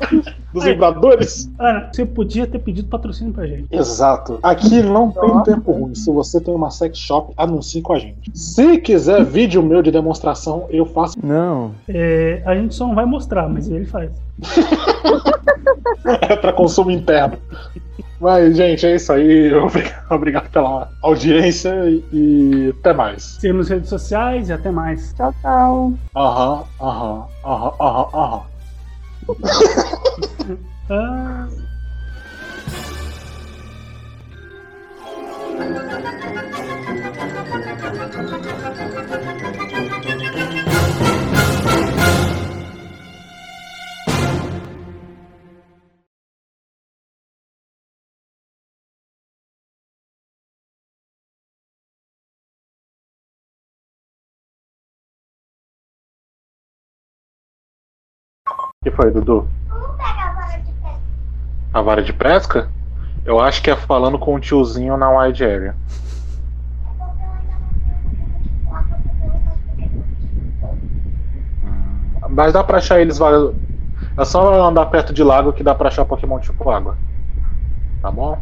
[0.52, 1.50] Dos vibradores?
[1.58, 3.66] Ana, você podia ter pedido patrocínio pra gente.
[3.70, 4.38] Exato.
[4.42, 5.94] Aqui não tem tempo ruim.
[5.94, 8.30] Se você tem uma sex shop, anuncie com a gente.
[8.34, 11.18] Se quiser vídeo meu de demonstração, eu faço.
[11.22, 11.72] Não.
[11.86, 14.10] É, a gente só não vai mostrar, mas ele faz.
[16.22, 17.36] É pra consumo interno.
[18.20, 19.52] Mas, gente, é isso aí.
[20.10, 21.72] Obrigado, pela audiência
[22.12, 23.36] e, até mais.
[23.40, 25.12] Siga nas redes sociais e até mais.
[25.14, 25.92] Tchau, tchau.
[26.16, 28.42] Aham, aham, aham, aham, aham.
[30.90, 31.46] Ah,
[58.98, 59.48] Foi, Dudu?
[61.72, 62.68] A vara de pesca?
[63.24, 65.76] Eu acho que é falando com o tiozinho na wide area.
[72.28, 73.54] Mas dá pra achar eles vários.
[74.16, 76.96] É só andar perto de lago que dá pra achar Pokémon tipo água.
[78.02, 78.36] Tá bom?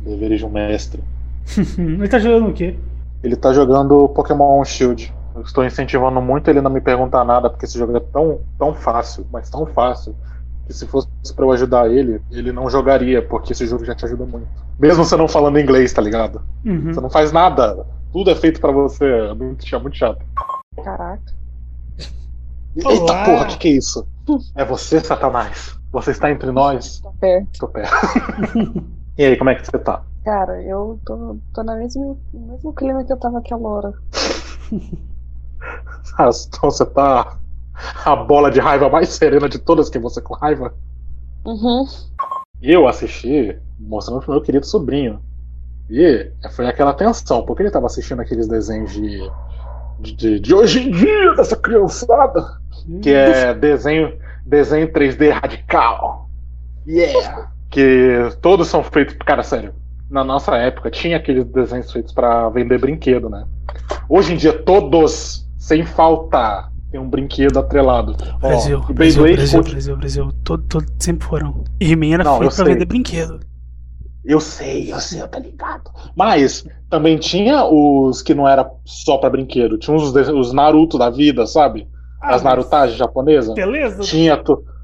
[0.00, 1.00] Deveres de um mestre.
[1.78, 2.76] ele tá jogando o quê?
[3.22, 5.14] Ele tá jogando Pokémon Shield.
[5.34, 8.72] Eu estou incentivando muito ele não me perguntar nada, porque esse jogo é tão, tão
[8.72, 10.14] fácil, mas tão fácil,
[10.66, 14.04] que se fosse pra eu ajudar ele, ele não jogaria, porque esse jogo já te
[14.04, 14.46] ajuda muito.
[14.78, 16.40] Mesmo você não falando inglês, tá ligado?
[16.64, 16.92] Uhum.
[16.92, 17.84] Você não faz nada.
[18.12, 19.04] Tudo é feito pra você.
[19.04, 20.24] É muito, chato, muito chato.
[20.82, 21.22] Caraca.
[22.76, 23.24] Eita Olá.
[23.24, 24.06] porra, que que é isso?
[24.54, 25.78] É você, Satanás.
[25.92, 27.00] Você está entre nós.
[27.00, 27.58] Tô perto.
[27.58, 27.92] Tô perto.
[29.18, 30.02] e aí, como é que você tá?
[30.24, 32.18] Cara, eu tô, tô no mesmo
[32.74, 33.94] clima que eu tava aquela hora.
[36.14, 37.38] Então você tá
[38.04, 40.72] a bola de raiva mais serena de todas que você com raiva?
[41.44, 41.86] Uhum.
[42.62, 45.20] Eu assisti mostrando pro meu querido sobrinho.
[45.90, 49.30] E foi aquela tensão, porque ele tava assistindo aqueles desenhos de,
[50.00, 52.58] de, de, hoje em dia, dessa criançada,
[53.02, 56.30] que é desenho, desenho 3D radical.
[56.86, 57.50] Yeah!
[57.70, 59.16] Que todos são feitos.
[59.26, 59.74] Cara, sério,
[60.10, 63.44] na nossa época tinha aqueles desenhos feitos pra vender brinquedo, né?
[64.08, 68.14] Hoje em dia, todos, sem faltar, tem um brinquedo atrelado.
[68.42, 70.32] Ó, Brasil, o Brasil, Beyblade Brasil, Brasil, Brasil.
[70.44, 71.64] Todo, todo, sempre foram.
[71.80, 72.74] E He-Man era Não, feito pra sei.
[72.74, 73.40] vender brinquedo.
[74.22, 75.90] Eu sei, eu sei, eu tô ligado.
[76.14, 79.78] Mas também tinha os que não era só pra brinquedo.
[79.78, 81.88] Tinha os, os Naruto da vida, sabe?
[82.20, 83.54] Ah, As Narutagens japonesas.
[83.54, 84.02] Beleza?
[84.02, 84.38] Tinha,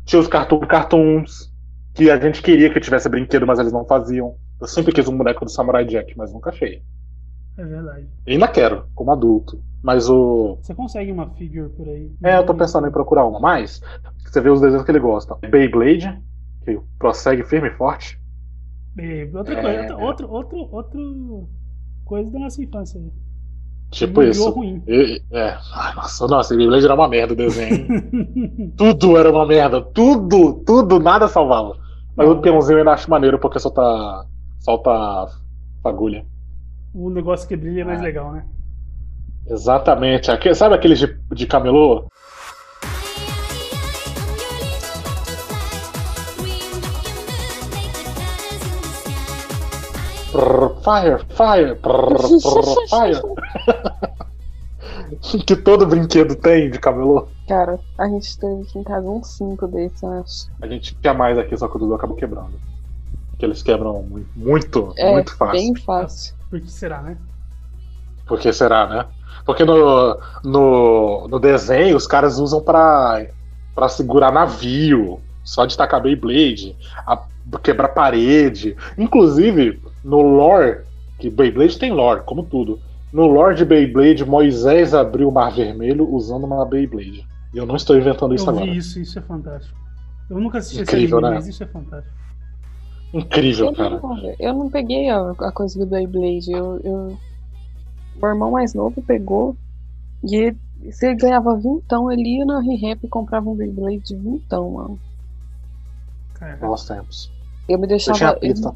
[0.07, 1.53] tinha os cartoon, cartoons
[1.95, 4.35] que a gente queria que tivesse brinquedo, mas eles não faziam.
[4.59, 6.83] Eu sempre quis um boneco do Samurai Jack, mas nunca achei.
[7.59, 8.07] É verdade.
[8.26, 9.62] E ainda quero, como adulto.
[9.83, 10.59] Mas o.
[10.61, 12.12] Você consegue uma figure por aí?
[12.22, 13.41] É, eu tô pensando em procurar uma.
[13.41, 13.81] Mas
[14.24, 15.35] você vê os desenhos que ele gosta.
[15.49, 16.20] Beyblade,
[16.64, 18.20] que prossegue firme e forte.
[18.99, 19.62] E outra É.
[19.62, 21.49] coisa, outra, outro, outro, outro
[22.05, 23.01] coisa da nossa infância.
[23.01, 23.11] aí.
[23.91, 24.31] Tipo Yu-Gi-Oh!
[24.49, 24.51] isso.
[24.51, 24.83] ruim.
[24.87, 25.57] E- é.
[25.74, 27.87] Ai, nossa, nossa, Beyblade era uma merda o desenho.
[28.76, 29.81] tudo era uma merda.
[29.83, 31.76] Tudo, tudo, nada salvava.
[32.14, 34.26] Mas o peãozinho eu ainda acho maneiro porque só tá.
[34.59, 35.26] solta a
[35.83, 36.26] fagulha.
[36.93, 38.45] O negócio que brilha é mais legal, né?
[39.47, 40.30] Exatamente.
[40.30, 42.09] Aque- sabe aqueles de, de camelô?
[50.84, 51.76] Fire, fire,
[52.88, 53.20] fire.
[55.47, 57.26] que todo brinquedo tem de camelô.
[57.49, 60.47] Cara, a gente teve aqui em casa uns 5 desses, eu acho.
[60.62, 62.53] A gente tinha mais aqui, só que o Dudu acabou quebrando.
[63.30, 65.53] Porque eles quebram muito, muito, É, muito fácil.
[65.59, 66.34] bem fácil.
[66.49, 67.16] Por que será, né?
[68.31, 69.07] Por que será, né?
[69.45, 73.26] Porque no, no, no desenho os caras usam pra,
[73.74, 77.20] pra segurar navio, só de tacar Beyblade, a,
[77.61, 78.76] quebrar parede.
[78.97, 80.83] Inclusive, no lore,
[81.18, 82.78] que Beyblade tem lore, como tudo.
[83.12, 87.26] No lore de Beyblade, Moisés abriu o Mar Vermelho usando uma Beyblade.
[87.53, 88.66] E eu não estou inventando isso eu agora.
[88.66, 89.76] vi isso, isso é fantástico.
[90.31, 91.35] Eu nunca assisti Incrível, esse anime, né?
[91.35, 92.16] mas isso é fantástico.
[93.12, 93.99] Incrível, Eu cara.
[94.01, 96.53] não, eu não peguei a, a coisa do Beyblade.
[96.53, 97.18] Eu, eu...
[98.21, 99.57] O irmão mais novo pegou
[100.23, 100.59] e ele,
[100.93, 104.99] se ele ganhava vintão, ele ia na ReHap e comprava um Beyblade de vintão, mano.
[106.61, 107.31] Bons tempos.
[107.68, 108.41] Eu me Eu tinha deixava.
[108.41, 108.68] pista.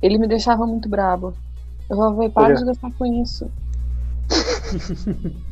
[0.00, 1.34] Ele, ele me deixava muito brabo.
[1.88, 3.50] Eu falava, "Véi, para de gastar com isso.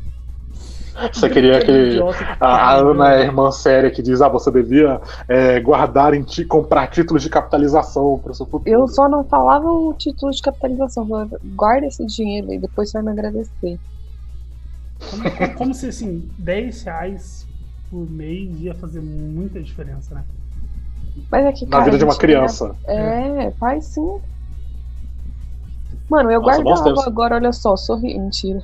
[1.13, 2.03] Você queria que
[2.39, 6.23] a, a Ana é a irmã séria que diz: ah, você devia é, guardar em
[6.23, 8.71] ti, comprar títulos de capitalização para o seu futuro.
[8.81, 11.03] Eu só não falava o título de capitalização.
[11.03, 13.79] Eu falava, guarda esse dinheiro e depois você vai me agradecer.
[15.09, 17.47] Como, como- como se, assim, 10 reais
[17.89, 20.25] por mês ia fazer muita diferença, né?
[21.29, 22.75] Mas é que, Na cara, vida de uma criança.
[22.87, 24.01] É, faz sim.
[26.11, 28.19] Mano, eu Nossa, guardava agora, olha só, sorri.
[28.19, 28.59] Mentira.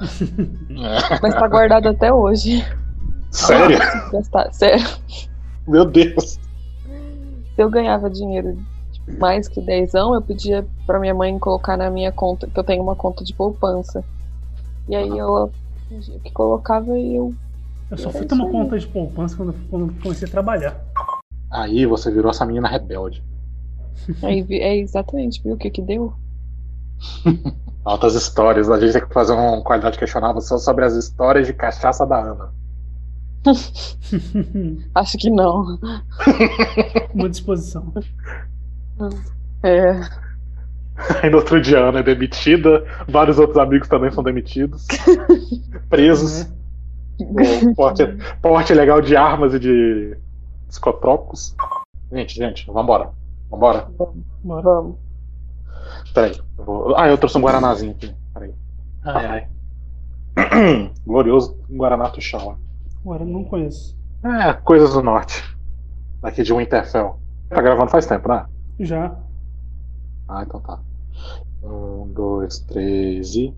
[1.23, 2.61] Mas tá guardado até hoje.
[3.31, 3.79] Sério?
[4.11, 4.51] Gastar.
[4.53, 4.85] Sério.
[5.65, 6.33] Meu Deus.
[6.33, 8.57] Se eu ganhava dinheiro
[8.91, 12.63] tipo, mais que dezão, eu pedia pra minha mãe colocar na minha conta, que eu
[12.65, 14.03] tenho uma conta de poupança.
[14.89, 15.49] E aí ela
[15.87, 17.33] fingia que colocava e eu.
[17.89, 18.51] Eu só É fui tomar aí.
[18.51, 20.83] conta de poupança quando, quando comecei a trabalhar.
[21.49, 23.23] Aí você virou essa menina rebelde.
[24.21, 26.13] Aí é exatamente, viu o que que deu?
[27.83, 28.69] Altas histórias.
[28.69, 32.19] A gente tem que fazer um qualidade questionável só sobre as histórias de cachaça da
[32.19, 32.53] Ana.
[34.93, 35.79] Acho que não.
[37.13, 37.93] Uma disposição.
[39.63, 40.01] É.
[41.21, 44.87] Aí no outro dia a Ana é demitida, vários outros amigos também são demitidos,
[45.89, 46.47] presos.
[47.17, 48.03] com porte,
[48.41, 50.17] porte legal de armas e de
[50.67, 51.55] psicotrópicos.
[52.11, 53.11] Gente, gente, vambora.
[53.49, 53.87] Vambora.
[54.43, 55.06] Vamos.
[56.13, 56.39] Peraí.
[56.57, 56.95] Vou...
[56.97, 58.15] Ah, eu trouxe um Guaranazinho aqui.
[58.33, 58.53] Peraí.
[59.03, 59.47] Ai, ai.
[61.05, 62.57] Glorioso Guaraná Tuxaua.
[63.01, 63.97] Agora não conheço.
[64.23, 65.43] É, coisas do norte.
[66.21, 67.19] Daqui de Winterfell.
[67.49, 68.45] Tá gravando faz tempo, né?
[68.79, 69.15] Já.
[70.27, 70.79] Ah, então tá.
[71.63, 73.53] Um, dois, três e.